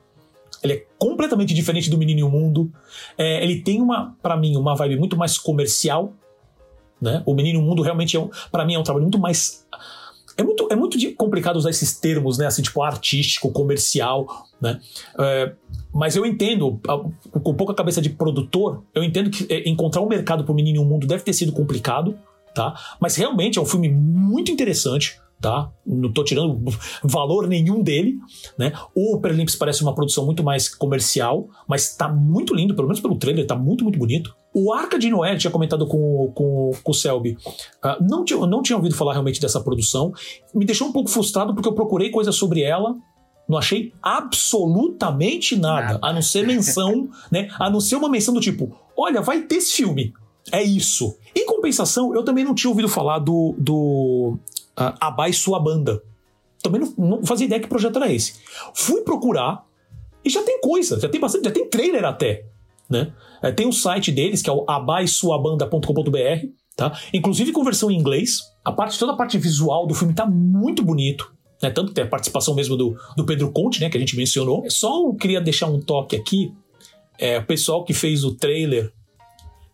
[0.63, 2.73] Ele é completamente diferente do Menino e o Mundo.
[3.19, 6.15] É, ele tem uma, para mim, uma vibe muito mais comercial.
[7.01, 7.23] Né?
[7.27, 9.67] O Menino e o Mundo realmente, é um, para mim, é um trabalho muito mais
[10.39, 12.47] é muito, é muito complicado usar esses termos, né?
[12.47, 14.79] Assim, tipo artístico, comercial, né?
[15.19, 15.53] É,
[15.93, 16.81] mas eu entendo,
[17.43, 20.77] com pouca cabeça de produtor, eu entendo que é, encontrar um mercado para o Menino
[20.77, 22.17] e o Mundo deve ter sido complicado,
[22.55, 22.73] tá?
[23.01, 25.73] Mas realmente é um filme muito interessante, tá?
[25.85, 26.63] Não tô tirando
[27.03, 28.17] valor nenhum dele,
[28.57, 28.73] né?
[28.95, 33.17] O Perlimps parece uma produção muito mais comercial, mas tá muito lindo, pelo menos pelo
[33.17, 34.37] trailer, tá muito, muito bonito.
[34.61, 37.39] O Arca de Noé, tinha comentado com, com, com o Selby,
[37.85, 40.13] uh, não, tinha, não tinha ouvido falar realmente dessa produção.
[40.53, 42.97] Me deixou um pouco frustrado porque eu procurei coisas sobre ela,
[43.49, 46.01] não achei absolutamente nada, nada.
[46.03, 47.49] a não ser menção, né?
[47.57, 50.13] A não ser uma menção do tipo: olha, vai ter esse filme.
[50.51, 51.17] É isso.
[51.37, 54.39] Em compensação, eu também não tinha ouvido falar do, do
[54.77, 56.03] uh, Abai Sua Banda.
[56.61, 58.41] Também não, não fazia ideia que projeto era esse.
[58.75, 59.65] Fui procurar
[60.25, 62.45] e já tem coisa, já tem bastante, já tem trailer até.
[62.91, 63.13] Né?
[63.43, 66.99] É, tem o site deles, que é o abaisuabanda.com.br, tá?
[67.13, 68.41] Inclusive com versão em inglês.
[68.65, 71.33] A parte, toda a parte visual do filme tá muito bonito.
[71.63, 71.71] Né?
[71.71, 73.89] Tanto que tem a participação mesmo do, do Pedro Conte, né?
[73.89, 74.65] Que a gente mencionou.
[74.69, 76.53] Só eu queria deixar um toque aqui.
[77.19, 78.93] É, o pessoal que fez o trailer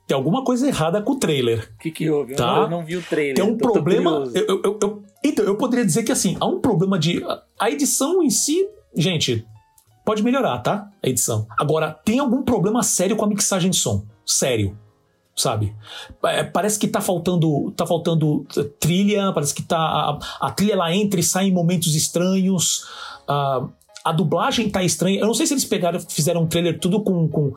[0.06, 1.70] tem alguma coisa errada com o trailer.
[1.74, 2.34] O que, que houve?
[2.34, 2.44] Tá?
[2.44, 3.34] Eu, não, eu não vi o trailer.
[3.34, 4.30] Tem um problema.
[4.34, 7.22] Eu, eu, eu, então, eu poderia dizer que assim, há um problema de.
[7.58, 9.46] A edição em si, gente,
[10.04, 10.90] Pode melhorar, tá?
[11.02, 11.46] A edição.
[11.58, 14.04] Agora, tem algum problema sério com a mixagem de som.
[14.26, 14.78] Sério.
[15.34, 15.74] Sabe?
[16.26, 19.78] É, parece que tá faltando, tá faltando eh, trilha, parece que tá.
[19.78, 22.84] A, a trilha ela entra e sai em momentos estranhos.
[23.28, 23.68] Uh,
[24.04, 25.18] a dublagem tá estranha.
[25.18, 27.52] Eu não sei se eles pegaram, fizeram um trailer tudo com, com,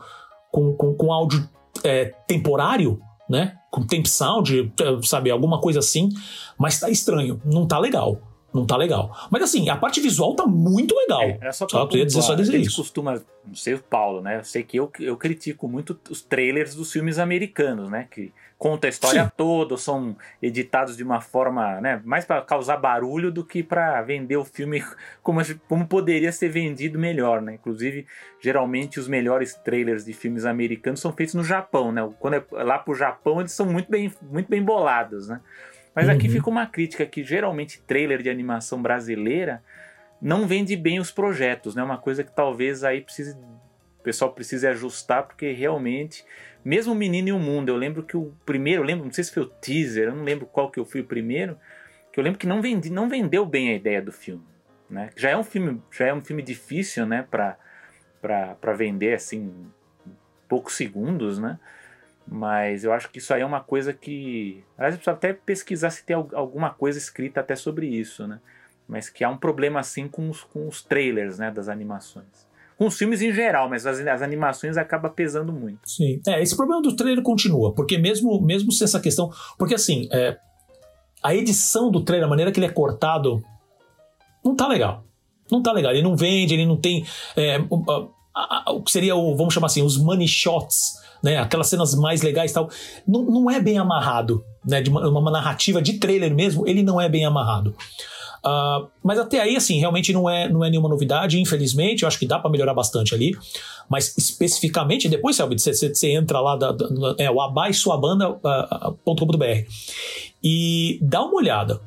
[0.50, 1.48] com, com, com áudio
[1.84, 3.56] é, temporário, né?
[3.70, 5.30] Com temp sound, eh, sabe?
[5.30, 6.08] Alguma coisa assim.
[6.58, 7.40] Mas tá estranho.
[7.44, 9.14] Não tá legal não tá legal.
[9.30, 11.22] Mas assim, a parte visual tá muito legal.
[11.22, 12.76] É, é só pra só, dizer, só dizer a gente isso.
[12.76, 14.38] costuma, não sei o Paulo, né?
[14.38, 18.06] Eu sei que eu, eu critico muito os trailers dos filmes americanos, né?
[18.10, 19.30] Que conta a história Sim.
[19.36, 22.00] toda, são editados de uma forma, né?
[22.04, 24.82] Mais para causar barulho do que para vender o filme
[25.22, 27.54] como, como poderia ser vendido melhor, né?
[27.54, 28.06] Inclusive,
[28.40, 32.08] geralmente os melhores trailers de filmes americanos são feitos no Japão, né?
[32.18, 35.40] Quando é lá pro Japão, eles são muito bem, muito bem bolados, né?
[35.98, 36.14] Mas uhum.
[36.14, 39.60] aqui fica uma crítica que geralmente trailer de animação brasileira
[40.22, 41.82] não vende bem os projetos, né?
[41.82, 43.36] Uma coisa que talvez aí precise
[43.98, 46.24] o pessoal precise ajustar porque realmente
[46.64, 49.24] mesmo o Menino e o Mundo, eu lembro que o primeiro, eu lembro, não sei
[49.24, 51.58] se foi o teaser, eu não lembro qual que eu fui o primeiro,
[52.12, 54.46] que eu lembro que não vendi, não vendeu bem a ideia do filme,
[54.88, 55.10] né?
[55.16, 57.58] Já é um filme, já é um filme difícil, né, para
[58.20, 59.52] para vender assim
[60.48, 61.58] poucos segundos, né?
[62.30, 64.62] Mas eu acho que isso aí é uma coisa que.
[64.76, 68.38] Aliás, precisa até pesquisar se tem alguma coisa escrita até sobre isso, né?
[68.86, 72.46] Mas que há um problema assim com os, com os trailers né, das animações.
[72.76, 75.80] Com os filmes em geral, mas as, as animações acaba pesando muito.
[75.84, 76.20] Sim.
[76.26, 79.30] É, esse problema do trailer continua, porque mesmo, mesmo se essa questão.
[79.58, 80.36] Porque assim, é,
[81.22, 83.42] a edição do trailer, a maneira que ele é cortado,
[84.44, 85.04] não tá legal.
[85.50, 85.92] Não tá legal.
[85.92, 87.06] Ele não vende, ele não tem.
[87.34, 87.84] É, o,
[88.76, 91.38] o que seria o, vamos chamar assim, os money shots né?
[91.38, 92.68] Aquelas cenas mais legais e tal.
[93.06, 94.80] Não, não é bem amarrado, né?
[94.80, 97.74] De uma, uma narrativa de trailer mesmo, ele não é bem amarrado.
[98.38, 102.02] Uh, mas até aí, assim, realmente não é, não é nenhuma novidade, infelizmente.
[102.02, 103.32] Eu acho que dá para melhorar bastante ali.
[103.88, 106.86] Mas especificamente, depois, Selby, você, entra lá, da, da,
[107.18, 109.66] é o abaixoabanda.com.br uh,
[110.42, 111.80] e dá uma olhada.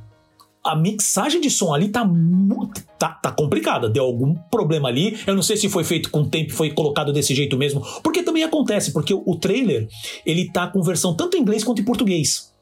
[0.64, 2.82] A mixagem de som ali tá muito.
[3.00, 3.90] Tá, tá complicada.
[3.90, 5.18] Deu algum problema ali.
[5.26, 7.82] Eu não sei se foi feito com tempo, foi colocado desse jeito mesmo.
[8.04, 9.88] Porque também acontece, porque o, o trailer
[10.26, 12.54] ele tá com versão tanto em inglês quanto em português.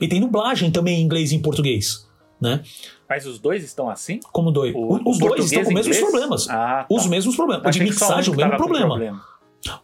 [0.00, 2.06] E tem dublagem também em inglês e em português.
[2.40, 2.62] Né?
[3.08, 4.18] Mas os dois estão assim?
[4.32, 4.74] Como dois?
[4.74, 6.48] O- os o dois estão com os mesmos problemas.
[6.48, 6.94] Ah, tá.
[6.94, 7.66] Os mesmos problemas.
[7.66, 8.98] Achei de um mixagem, o mesmo com problema.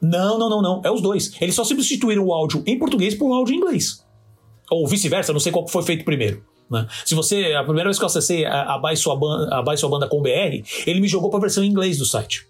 [0.01, 0.81] Não, não, não, não.
[0.85, 1.33] É os dois.
[1.41, 4.03] Eles só substituíram o áudio em português por áudio em inglês.
[4.71, 6.43] Ou vice-versa, não sei qual foi feito primeiro.
[6.71, 6.87] Né?
[7.05, 7.55] Se você.
[7.55, 11.09] A primeira vez que eu acessei a, a, a Sua Banda com BR, ele me
[11.09, 12.47] jogou para a versão em inglês do site.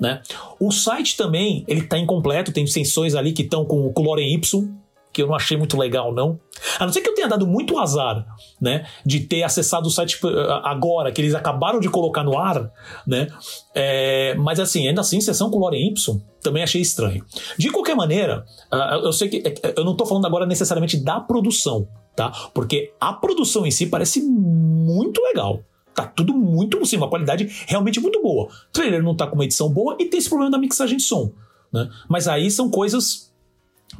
[0.00, 0.20] Né?
[0.58, 4.68] O site também, ele tá incompleto, tem sensões ali que estão com o Clorem Y,
[5.12, 6.40] que eu não achei muito legal, não.
[6.78, 8.26] A não ser que eu tenha dado muito azar,
[8.60, 8.86] né?
[9.04, 12.72] De ter acessado o site eh, agora, que eles acabaram de colocar no ar,
[13.06, 13.28] né?
[13.74, 17.24] É, mas assim, ainda assim, sessão com Lorem Y, também achei estranho.
[17.58, 21.20] De qualquer maneira, ah, eu sei que eh, eu não tô falando agora necessariamente da
[21.20, 22.30] produção, tá?
[22.54, 25.62] Porque a produção em si parece muito legal.
[25.94, 28.46] Tá tudo muito, assim, uma qualidade realmente muito boa.
[28.46, 31.02] O trailer não tá com uma edição boa e tem esse problema da mixagem de
[31.02, 31.32] som,
[31.72, 31.88] né?
[32.08, 33.32] Mas aí são coisas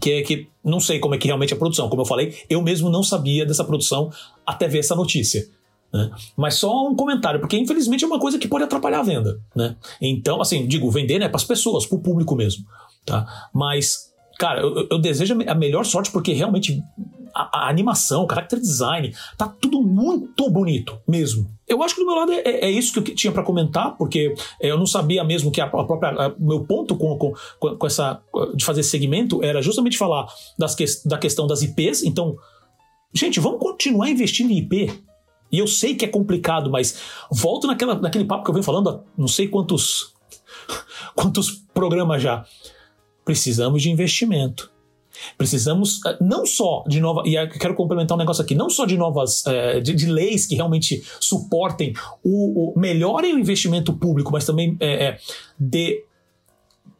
[0.00, 1.88] que, que não sei como é que realmente é a produção.
[1.88, 4.10] Como eu falei, eu mesmo não sabia dessa produção
[4.46, 5.46] até ver essa notícia.
[5.92, 6.10] né?
[6.36, 9.38] Mas só um comentário, porque infelizmente é uma coisa que pode atrapalhar a venda.
[9.54, 9.76] Né?
[10.00, 12.64] Então, assim, digo, vender né, para as pessoas, para o público mesmo.
[13.04, 13.50] Tá?
[13.52, 16.82] Mas, cara, eu, eu desejo a melhor sorte porque realmente
[17.34, 21.50] a, a animação, o character design, tá tudo muito bonito mesmo.
[21.66, 24.34] Eu acho que do meu lado é, é isso que eu tinha para comentar, porque
[24.60, 26.10] eu não sabia mesmo que a, própria.
[26.10, 28.20] a- meu ponto com, com, com essa.
[28.54, 30.26] de fazer esse segmento era justamente falar
[30.58, 32.02] das que, da questão das IPs.
[32.02, 32.36] Então,
[33.14, 35.02] gente, vamos continuar investindo em IP.
[35.50, 36.98] E eu sei que é complicado, mas
[37.30, 40.12] volto naquela, naquele papo que eu venho falando há não sei quantos.
[41.14, 42.44] quantos programas já.
[43.24, 44.70] Precisamos de investimento.
[45.36, 48.96] Precisamos eh, não só de nova e quero complementar um negócio aqui, não só de
[48.96, 54.44] novas eh, de, de leis que realmente suportem o, o melhorem o investimento público, mas
[54.44, 55.18] também eh, eh,
[55.58, 56.04] dê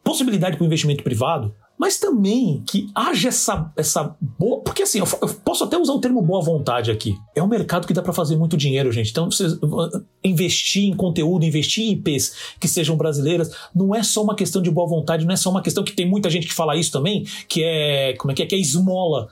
[0.03, 4.61] possibilidade para o investimento privado, mas também que haja essa, essa boa.
[4.61, 7.15] Porque assim, eu, eu posso até usar o termo boa vontade aqui.
[7.35, 9.09] É um mercado que dá para fazer muito dinheiro, gente.
[9.11, 14.23] Então, vocês, uh, investir em conteúdo, investir em IPs que sejam brasileiras, não é só
[14.23, 16.53] uma questão de boa vontade, não é só uma questão que tem muita gente que
[16.53, 18.13] fala isso também, que é.
[18.17, 18.45] Como é que é?
[18.45, 19.27] Que é esmola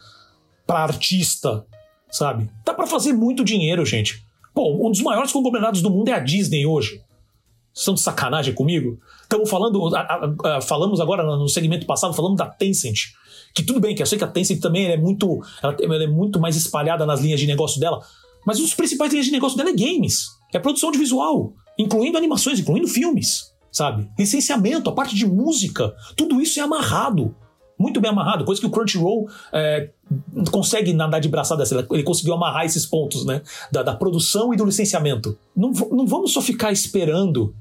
[0.66, 1.66] para artista,
[2.10, 2.50] sabe?
[2.66, 4.26] Dá para fazer muito dinheiro, gente.
[4.54, 7.02] Pô, um dos maiores conglomerados do mundo é a Disney hoje.
[7.74, 9.00] São sacanagem comigo?
[9.24, 13.14] Estamos falando, a- a- a- falamos agora no segmento passado, falamos da Tencent.
[13.54, 16.08] Que tudo bem, que eu sei que a Tencent também é muito, ela, ela é
[16.08, 18.02] muito mais espalhada nas linhas de negócio dela,
[18.46, 22.60] mas os principais linhas de negócio dela é games, é produção de visual, incluindo animações,
[22.60, 24.10] incluindo filmes, sabe?
[24.20, 27.36] Licenciamento, a parte de música, tudo isso é amarrado,
[27.80, 29.90] muito bem amarrado, coisa que o Crunchyroll é,
[30.52, 33.42] consegue nadar de braçada ele conseguiu amarrar esses pontos, né?
[33.72, 35.38] Da, da produção e do licenciamento.
[35.56, 37.56] Não, não vamos só ficar esperando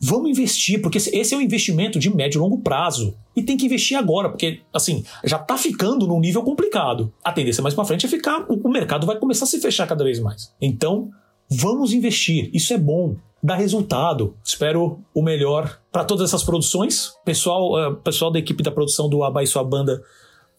[0.00, 3.14] Vamos investir, porque esse- é um investimento de médio e longo prazo.
[3.34, 7.12] E tem que investir agora, porque, assim, já tá ficando num nível complicado.
[7.24, 8.44] A tendência mais pra frente é ficar.
[8.48, 10.52] O, mercado vai começar a se fechar cada vez mais.
[10.60, 11.10] Então,
[11.50, 12.50] vamos investir.
[12.52, 13.16] Isso é bom.
[13.42, 14.34] Dá resultado.
[14.44, 17.12] Espero o melhor para todas essas produções.
[17.24, 20.02] Pessoal, eh, pessoal da equipe da produção do Abai Sua Banda,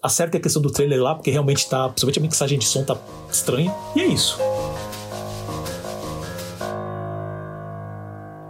[0.02, 1.90] acerte a questão do trailer lá, porque realmente tá.
[1.90, 2.96] Principalmente a mixagem de som tá
[3.32, 3.74] estranha.
[3.96, 4.38] E é isso.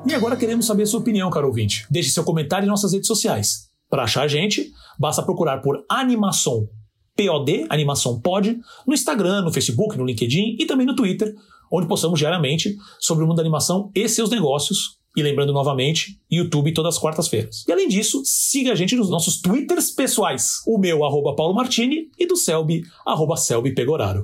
[0.10, 1.86] E agora queremos saber a sua opinião, caro ouvinte.
[1.91, 3.68] Deixe seu comentário em nossas redes sociais.
[3.89, 6.70] Para achar a gente, basta procurar por Animação
[7.14, 11.36] POD, Animação Pod, no Instagram, no Facebook, no LinkedIn e também no Twitter,
[11.70, 14.97] onde postamos diariamente sobre o mundo da animação e seus negócios.
[15.14, 17.66] E lembrando novamente, YouTube todas as quartas-feiras.
[17.68, 20.62] E além disso, siga a gente nos nossos Twitters pessoais.
[20.66, 24.24] O meu, arroba Paulo Martini, e do Selby, arroba Selby Pegoraro.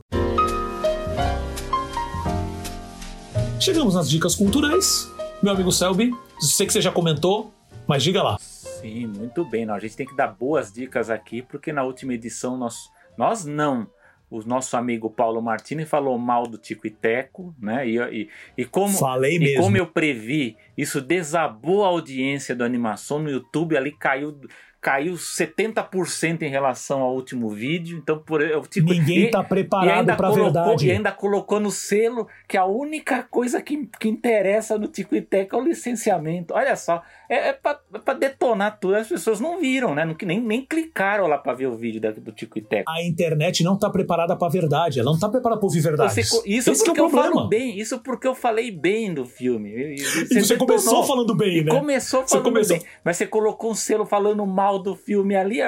[3.59, 5.12] Chegamos nas dicas culturais.
[5.43, 7.53] Meu amigo Selby, sei que você já comentou,
[7.85, 8.37] mas diga lá.
[8.39, 9.65] Sim, muito bem.
[9.65, 13.43] Não, a gente tem que dar boas dicas aqui, porque na última edição nós, nós
[13.43, 13.85] não.
[14.31, 17.85] O nosso amigo Paulo Martini falou mal do Tico e Teco, né?
[17.85, 19.63] E, e, e como, Falei e mesmo.
[19.63, 24.39] como eu previ, isso desabou a audiência da animação no YouTube, ali caiu,
[24.83, 27.97] caiu 70% em relação ao último vídeo.
[27.97, 30.87] Então, por o Tico Ninguém e- tá e preparado pra colocou, verdade.
[30.87, 35.21] E ainda colocou no selo que a única coisa que, que interessa no Tico e
[35.21, 36.53] Teco é o licenciamento.
[36.53, 38.95] Olha só, é, é pra, é detonar tudo.
[38.95, 40.03] As pessoas não viram, né?
[40.03, 42.91] Não, nem, nem clicaram lá pra ver o vídeo da- do Tico e Teco.
[42.91, 44.99] A internet não tá preparada pra verdade.
[44.99, 46.13] Ela não tá preparada pra ouvir verdades.
[46.27, 47.35] Você co- isso Esse que é porque o eu problema.
[47.35, 49.69] falo bem, isso porque eu falei bem do filme.
[49.69, 51.71] E, e E você começou falando bem, né?
[51.71, 52.85] começou Você falando começou- bem.
[53.03, 55.59] Mas você colocou um selo falando mal final do filme ali,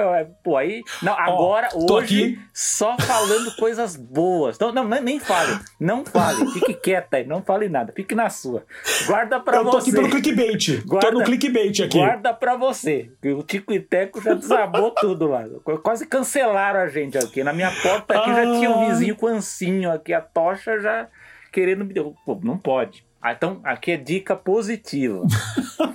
[0.43, 0.82] pô, aí.
[1.01, 2.39] Não, agora, Tô hoje, aqui.
[2.53, 4.58] só falando coisas boas.
[4.60, 5.60] Não, não, nem fale.
[5.80, 6.45] Não fale.
[6.51, 7.93] Fique quieta aí, não fale nada.
[7.95, 8.64] Fique na sua.
[9.08, 9.89] Guarda pra Eu tô você.
[9.89, 10.84] aqui pelo clickbait.
[10.86, 11.97] Guarda- tô no clickbait aqui.
[11.97, 13.12] Guarda pra você.
[13.24, 15.45] O Tico e Teco já desabou tudo lá.
[15.84, 17.43] Quase cancelaram a gente aqui.
[17.43, 18.89] Na minha porta aqui já tinha um Ah.
[18.89, 21.08] vizinho com ancinho aqui, a tocha já
[21.51, 22.20] querendo me derrubar.
[22.26, 23.05] Pô, não pode.
[23.28, 25.23] Ah, Então, aqui é dica positiva.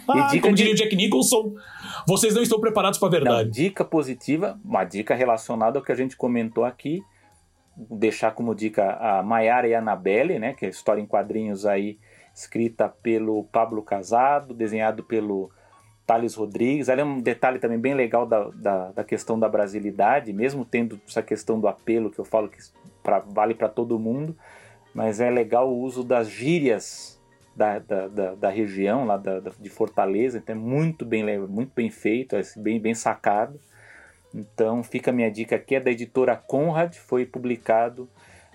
[0.09, 1.55] Ah, dica como de- diria o Jack Nicholson,
[2.07, 3.51] vocês não estão preparados pra Não, verdade.
[3.51, 7.01] dica positiva, uma dica relacionada ao que a gente comentou aqui.
[7.77, 10.55] Deixar como dica a Maiara e a Annabelle, né?
[10.55, 11.99] Que é a história em quadrinhos aí,
[12.35, 15.51] escrita pelo Pablo Casado, desenhado pelo
[16.05, 16.89] Thales Rodrigues.
[16.89, 21.01] Ali é um detalhe também bem legal da, da, da questão da brasilidade, mesmo tendo
[21.09, 22.59] essa questão do apelo que eu falo que
[23.05, 24.37] pra, vale para todo mundo,
[24.93, 27.20] mas é legal o uso das gírias
[27.61, 31.73] da, da, da, da região lá da, da- de Fortaleza, então é muito bem, muito
[31.75, 33.61] bem feito, é bem, bem sacado.
[34.35, 38.09] Então fica a minha dica aqui, é da editora Conrad, foi publicado,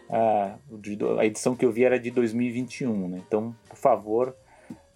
[0.09, 3.21] ah, de do- a edição que eu vi era de 2021, né?
[3.27, 4.35] então por favor,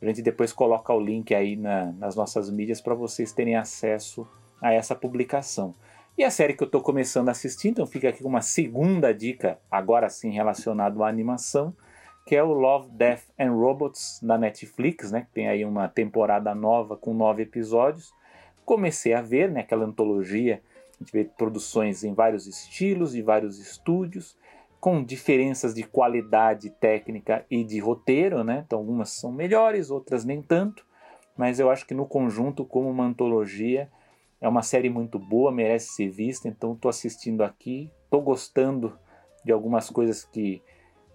[0.01, 4.27] a gente depois coloca o link aí na- nas nossas mídias para vocês terem acesso
[4.59, 5.75] a essa publicação.
[6.17, 9.59] E a série que eu estou começando a assistir, então fica aqui uma segunda dica,
[9.69, 11.73] agora sim relacionado à animação,
[12.25, 15.27] que é o Love, Death and Robots da Netflix, né?
[15.33, 18.13] Tem aí uma temporada nova com nove episódios.
[18.65, 19.61] Comecei a ver, né?
[19.61, 20.61] Aquela antologia,
[20.95, 24.37] a gente vê produções em vários estilos, de vários estúdios,
[24.79, 28.63] com diferenças de qualidade técnica e de roteiro, né?
[28.65, 30.85] Então algumas são melhores, outras nem tanto,
[31.35, 33.89] mas eu acho que no conjunto, como uma antologia,
[34.41, 38.97] é uma série muito boa, merece ser vista, então estou assistindo aqui, estou gostando
[39.43, 40.61] de algumas coisas que,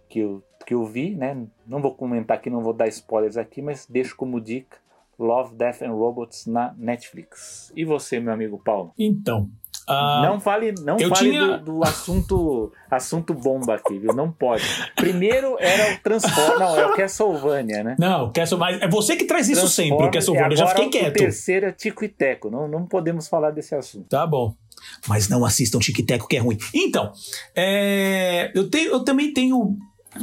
[0.08, 1.36] que, eu, que eu vi, né?
[1.66, 4.76] Não vou comentar aqui, não vou dar spoilers aqui, mas deixo como dica
[5.18, 7.72] Love, Death and Robots na Netflix.
[7.76, 8.92] E você, meu amigo Paulo?
[8.98, 9.48] Então.
[9.88, 14.12] ah, não fale, não fale tinha- do, do assunto, assunto bomba aqui, viu?
[14.12, 14.64] Não pode.
[14.96, 17.94] Primeiro era o Transform, não, é o Castlevania, né?
[17.96, 20.48] Não, Castle, mas é você que traz isso sempre, o Transformers, Castlevania.
[20.48, 21.14] e Eu já fiquei O quieto.
[21.16, 22.50] terceiro é Tico e Teco.
[22.50, 24.08] Não, não podemos falar desse assunto.
[24.08, 24.52] Tá bom.
[25.08, 26.58] Mas não assistam Tic-Teco que é ruim.
[26.74, 27.12] Então,
[27.54, 29.76] é, eu, tenho, eu também tenho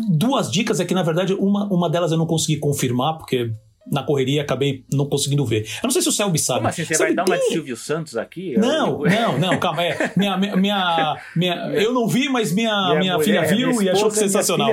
[0.10, 3.52] duas dicas, é que na verdade uma, uma delas eu não consegui confirmar, porque
[3.92, 5.64] na correria acabei não conseguindo ver.
[5.64, 6.60] Eu não sei se o Selby sabe.
[6.60, 6.86] Como assim?
[6.86, 8.54] Você Selby, vai dar uma tem- de Silvio Santos aqui?
[8.58, 9.84] Não, Eu- não, não, calma.
[9.84, 13.84] É, minha, minha, minha, minha- eu não vi, mas minha, minha, mulher, filha viu minha
[13.84, 14.70] e achou sensacional.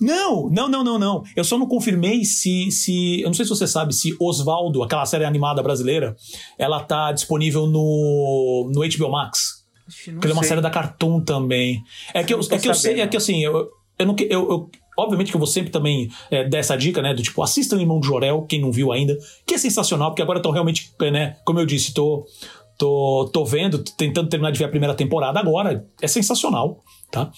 [0.00, 1.22] Não, não, não, não, não.
[1.36, 3.20] Eu só não confirmei se, se.
[3.20, 6.16] Eu não sei se você sabe se Osvaldo, aquela série animada brasileira,
[6.58, 9.62] ela tá disponível no, no HBO Max.
[10.14, 11.82] Porque é uma série da Cartoon também.
[12.14, 13.68] É que eu, é que eu sei, é que assim, eu,
[14.02, 17.14] eu não eu, eu- Obviamente que eu vou sempre também é, dar essa dica, né?
[17.14, 20.38] Do tipo, assistam Irmão de Jorel, quem não viu ainda, que é sensacional, porque agora
[20.38, 21.36] estão realmente, né?
[21.46, 22.26] Como eu disse, tô,
[22.78, 25.86] tô, tô vendo, tentando terminar de ver a primeira temporada agora.
[26.00, 26.82] É sensacional,
[27.12, 27.30] tá?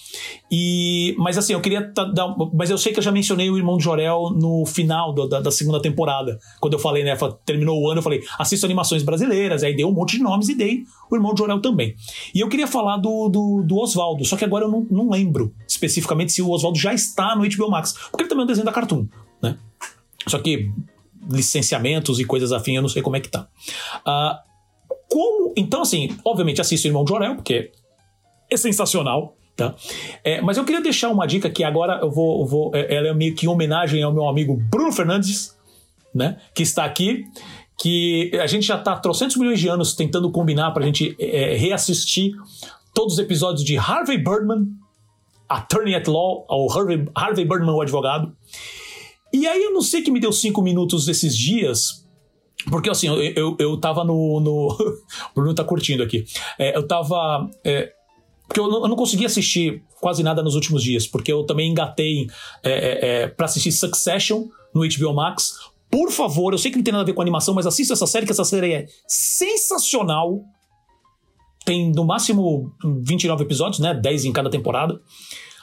[0.49, 2.33] E, mas assim, eu queria dar.
[2.53, 5.41] Mas eu sei que eu já mencionei o Irmão de Jorel no final do- da,
[5.41, 6.39] da segunda temporada.
[6.59, 7.15] Quando eu falei, né?
[7.45, 9.61] Terminou o ano, eu falei, assisto animações brasileiras.
[9.63, 11.93] Aí dei um monte de nomes e dei o Irmão de Jorel também.
[12.33, 15.53] E eu queria falar do, do, do Oswaldo, só que agora eu não, não lembro
[15.67, 17.91] especificamente se o Oswaldo já está no HBO Max.
[18.09, 19.05] Porque ele também é um desenho da Cartoon,
[19.43, 19.57] né?
[20.25, 20.71] Só que
[21.29, 23.47] licenciamentos e coisas afim, eu não sei como é que tá.
[24.05, 24.41] Ah,
[25.09, 25.53] como.
[25.57, 27.71] Então, assim, obviamente assisto o Irmão de Jorel, porque
[28.49, 29.35] é sensacional.
[29.55, 29.73] Tá?
[30.23, 32.41] É, mas eu queria deixar uma dica que agora eu vou.
[32.41, 35.55] eu vou é, ela é meio que em homenagem ao meu amigo Bruno Fernandes,
[36.13, 36.37] né?
[36.53, 37.23] Que está aqui.
[37.77, 41.55] Que a gente já está trocentos milhões de anos tentando combinar para a gente é,
[41.55, 42.33] reassistir
[42.93, 44.67] todos os episódios de Harvey Birdman,
[45.47, 48.35] Attorney at Law, ou Harvey, Harvey Birdman, o advogado.
[49.33, 52.05] E aí eu não sei que me deu cinco minutos esses dias,
[52.69, 54.39] porque assim, eu, eu, eu tava no.
[54.39, 54.67] no
[55.31, 56.25] o Bruno tá curtindo aqui.
[56.57, 57.49] É, eu tava.
[57.63, 57.93] é,
[58.47, 61.71] porque eu não, eu não consegui assistir quase nada nos últimos dias, porque eu também
[61.71, 62.27] engatei
[62.63, 65.53] é, é, é, para assistir Succession no HBO Max.
[65.89, 68.05] Por favor, eu sei que não tem nada a ver com animação, mas assista essa
[68.05, 70.43] série, que essa série é sensacional.
[71.65, 73.93] Tem no máximo 29 episódios, né?
[73.93, 75.01] 10 em cada temporada.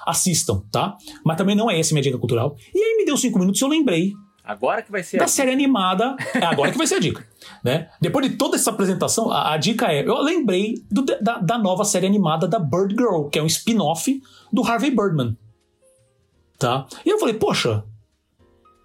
[0.04, 0.96] Assistam, tá?
[1.24, 2.56] Mas também não é essa minha dica cultural.
[2.74, 4.12] E aí me deu cinco minutos e eu lembrei
[4.44, 6.16] Agora que vai ser da a série animada.
[6.34, 7.26] É agora que vai ser a dica.
[7.64, 7.88] Né?
[8.00, 11.84] Depois de toda essa apresentação, a, a dica é: eu lembrei do- da, da nova
[11.84, 14.20] série animada da Bird Girl, que é um spin-off
[14.52, 15.36] do Harvey Birdman.
[16.58, 16.86] Tá?
[17.04, 17.84] E eu falei, poxa,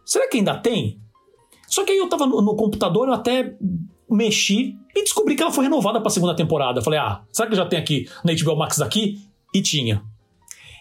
[0.06, 1.00] será que ainda tem?
[1.68, 3.56] Só que aí eu tava no, no computador, eu até
[4.10, 6.80] mexi e descobri que ela foi renovada pra segunda temporada.
[6.80, 9.22] Eu falei, ah, será que já tem aqui na HBO Max daqui?
[9.54, 10.02] E tinha.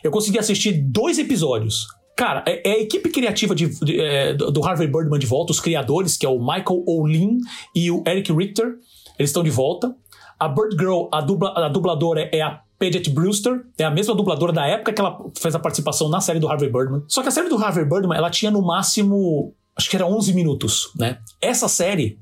[0.05, 1.87] Eu consegui assistir dois episódios.
[2.17, 5.61] Cara, é, é a equipe criativa de- de, é, do Harvey Birdman de volta, os
[5.61, 7.37] criadores, que é o Michael O'Lean
[7.75, 8.77] e o Eric Richter.
[9.19, 9.95] eles estão de volta.
[10.39, 14.53] A Bird Girl, a, dubla, a dubladora é a Paget Brewster, é a mesma dubladora
[14.53, 17.03] da época que ela fez a participação na série do Harvey Birdman.
[17.09, 20.35] Só que a série do Harvey Birdman, ela tinha no máximo, acho que era 11
[20.35, 21.19] minutos, né?
[21.41, 22.19] Essa série,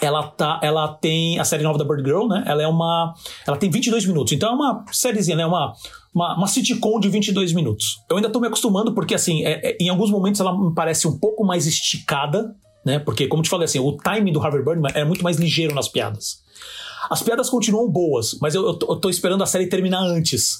[0.00, 2.44] ela tá, ela tem a série nova da Bird Girl, né?
[2.46, 3.12] Ela é uma,
[3.46, 4.32] ela tem 22 minutos.
[4.32, 5.44] Então é uma sériezinha, né?
[5.46, 5.72] Uma
[6.14, 7.98] uma, uma sitcom de 22 minutos.
[8.10, 11.08] Eu ainda tô me acostumando porque assim, é, é, em alguns momentos ela me parece
[11.08, 12.54] um pouco mais esticada,
[12.84, 12.98] né?
[12.98, 15.88] Porque como te falei assim, o timing do Harvey Birdman é muito mais ligeiro nas
[15.88, 16.42] piadas.
[17.10, 20.56] As piadas continuam boas, mas eu, eu, tô, eu tô esperando a série terminar antes,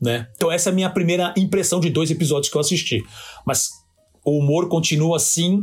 [0.00, 0.28] né?
[0.36, 3.02] Então essa é a minha primeira impressão de dois episódios que eu assisti.
[3.46, 3.70] Mas
[4.24, 5.62] o humor continua assim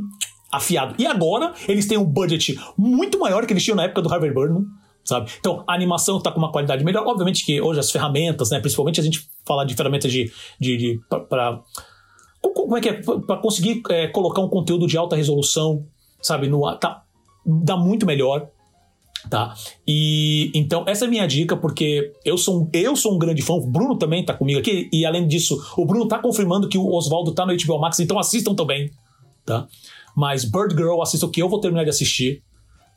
[0.51, 0.95] afiado.
[0.99, 4.33] E agora eles têm um budget muito maior que eles tinham na época do Harvey
[4.33, 4.65] Birdman,
[5.03, 5.31] sabe?
[5.39, 7.05] Então a animação tá com uma qualidade melhor.
[7.07, 8.59] Obviamente que hoje as ferramentas, né?
[8.59, 11.61] Principalmente a gente falar de ferramentas de, de, de para
[12.41, 15.85] como é que é para conseguir é, colocar um conteúdo de alta resolução,
[16.21, 16.47] sabe?
[16.47, 17.03] No tá
[17.45, 18.49] dá muito melhor
[19.29, 19.53] tá?
[19.87, 23.41] E então essa é a minha dica porque eu sou um, eu sou um grande
[23.41, 26.77] fã, o Bruno também tá comigo aqui e além disso, o Bruno tá confirmando que
[26.77, 28.89] o Oswaldo tá no HBO Max, então assistam também,
[29.45, 29.67] tá?
[30.15, 32.43] Mas Bird Girl assistam que eu vou terminar de assistir.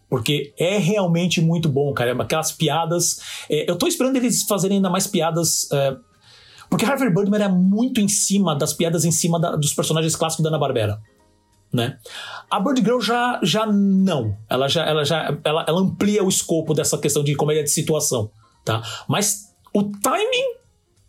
[0.09, 2.13] Porque é realmente muito bom, cara.
[2.23, 3.21] Aquelas piadas.
[3.51, 5.71] É, eu tô esperando eles fazerem ainda mais piadas.
[5.73, 5.97] É,
[6.75, 10.43] porque Harvey Birdman era muito em cima das piadas em cima da, dos personagens clássicos
[10.43, 11.01] da Ana-Barbera
[11.73, 11.99] né?
[12.51, 14.37] A Bird Girl já, já não.
[14.49, 18.31] Ela já, ela já ela, ela amplia o escopo dessa questão de comédia de situação,
[18.65, 18.83] tá?
[19.09, 20.55] Mas o timing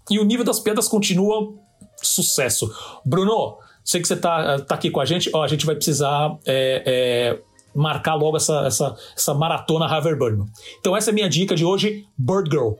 [0.10, 1.54] e o nível das piadas continua
[1.98, 2.72] sucesso.
[3.04, 5.32] Bruno, sei que você tá, tá aqui com a gente.
[5.34, 7.42] Ó, a gente vai precisar é, é,
[7.76, 10.48] marcar logo essa, essa, essa maratona Harvey Birdman.
[10.80, 12.74] Então essa é a minha dica de hoje, Bird Girl.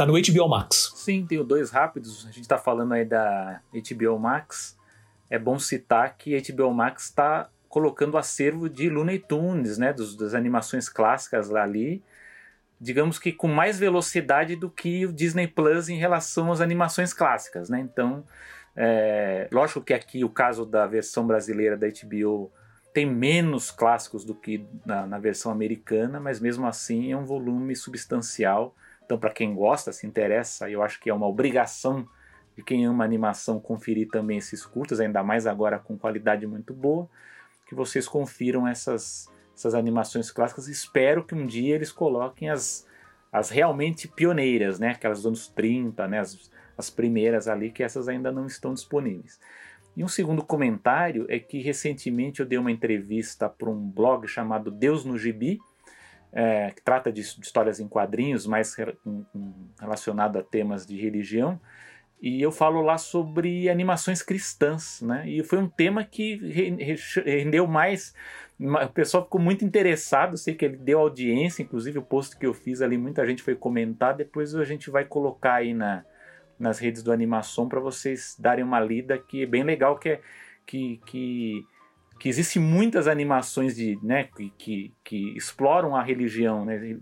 [0.00, 0.94] Tá no HBO Max.
[0.96, 2.26] Sim, tenho dois rápidos.
[2.26, 4.74] A gente tá falando aí da HBO Max
[5.28, 10.16] é bom citar que a HBO Max está colocando acervo de Looney Tunes, né, dos,
[10.16, 12.02] das animações clássicas lá ali,
[12.80, 17.68] digamos que com mais velocidade do que o Disney Plus em relação às animações clássicas,
[17.68, 17.78] né?
[17.78, 18.24] Então,
[18.74, 22.50] é, lógico que aqui o caso da versão brasileira da HBO
[22.94, 27.76] tem menos clássicos do que na, na versão americana, mas mesmo assim é um volume
[27.76, 28.74] substancial.
[29.10, 32.08] Então, para quem gosta, se interessa, eu acho que é uma obrigação
[32.56, 37.10] de quem ama animação conferir também esses curtas, ainda mais agora com qualidade muito boa,
[37.66, 40.68] que vocês confiram essas, essas animações clássicas.
[40.68, 42.86] Espero que um dia eles coloquem as,
[43.32, 44.90] as realmente pioneiras, né?
[44.90, 46.20] aquelas dos anos 30, né?
[46.20, 46.48] as,
[46.78, 49.40] as primeiras ali, que essas ainda não estão disponíveis.
[49.96, 54.70] E um segundo comentário é que recentemente eu dei uma entrevista para um blog chamado
[54.70, 55.58] Deus no Gibi,
[56.32, 59.24] é, que trata de, de, histórias em quadrinhos, mais re, um,
[59.78, 61.60] relacionado a temas de religião.
[62.20, 65.26] E eu falo lá sobre animações cristãs, né?
[65.26, 66.36] E foi um tema que
[67.24, 68.14] rendeu mais.
[68.58, 72.52] O pessoal ficou muito interessado, sei que ele deu audiência, inclusive o post que eu
[72.52, 74.14] fiz ali, muita gente foi comentar.
[74.14, 76.04] Depois a gente vai colocar aí na,
[76.58, 80.20] nas redes do Animação para vocês darem uma lida, que é bem legal, que é
[80.70, 81.66] que, que,
[82.20, 86.98] que existem muitas animações de, né, que, que, exploram a religião, né,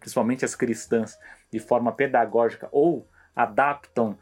[0.00, 1.16] principalmente as cristãs,
[1.50, 4.18] de forma pedagógica ou adaptam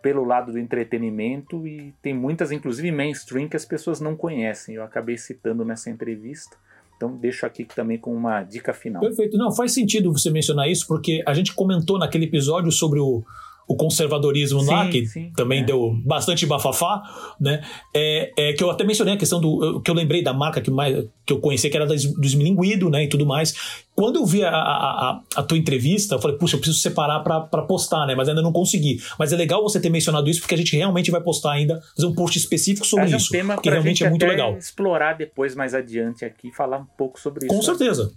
[0.00, 4.76] pelo lado do entretenimento e tem muitas, inclusive mainstream, que as pessoas não conhecem.
[4.76, 6.56] Eu acabei citando nessa entrevista.
[6.96, 9.02] Então deixo aqui também com uma dica final.
[9.02, 9.36] Perfeito.
[9.36, 13.24] Não, faz sentido você mencionar isso, porque a gente comentou naquele episódio sobre o,
[13.68, 15.64] o conservadorismo sim, lá, que sim, também é.
[15.64, 17.02] deu bastante bafafá,
[17.40, 17.62] né?
[17.92, 19.80] É, é, que eu até mencionei a questão do.
[19.80, 23.04] que eu lembrei da marca que, mais, que eu conheci, que era do Smilinguido, né?
[23.04, 23.84] E tudo mais.
[23.94, 27.62] Quando eu vi a, a, a, tua entrevista, eu falei, puxa, eu preciso separar para
[27.62, 28.14] postar, né?
[28.14, 29.00] Mas ainda não consegui.
[29.18, 32.06] Mas é legal você ter mencionado isso, porque a gente realmente vai postar ainda, fazer
[32.06, 33.28] um post específico sobre é isso.
[33.28, 34.56] Um tema que realmente é muito legal.
[34.56, 37.54] explorar depois, mais adiante aqui, falar um pouco sobre isso.
[37.54, 37.62] Com né?
[37.62, 38.12] certeza.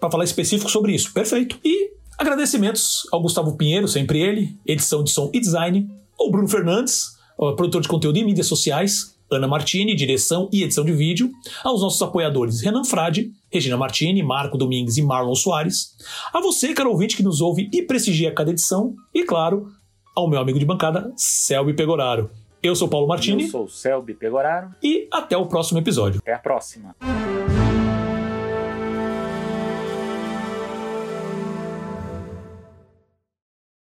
[0.00, 1.12] Para falar específico sobre isso.
[1.12, 1.58] Perfeito.
[1.64, 7.16] E Agradecimentos ao Gustavo Pinheiro, sempre ele, edição de som e design, ao Bruno Fernandes,
[7.56, 11.30] produtor de conteúdo e mídias sociais, Ana Martini, direção e edição de vídeo,
[11.64, 15.96] aos nossos apoiadores Renan Frade, Regina Martini, Marco Domingues e Marlon Soares,
[16.32, 19.66] a você, caro ouvinte, que nos ouve e prestigia cada edição, e claro,
[20.14, 22.30] ao meu amigo de bancada, Selby Pegoraro.
[22.62, 23.42] Eu sou Paulo Martini.
[23.42, 24.70] Eu sou Selby Pegoraro.
[24.82, 26.20] E até o próximo episódio.
[26.22, 26.94] Até a próxima.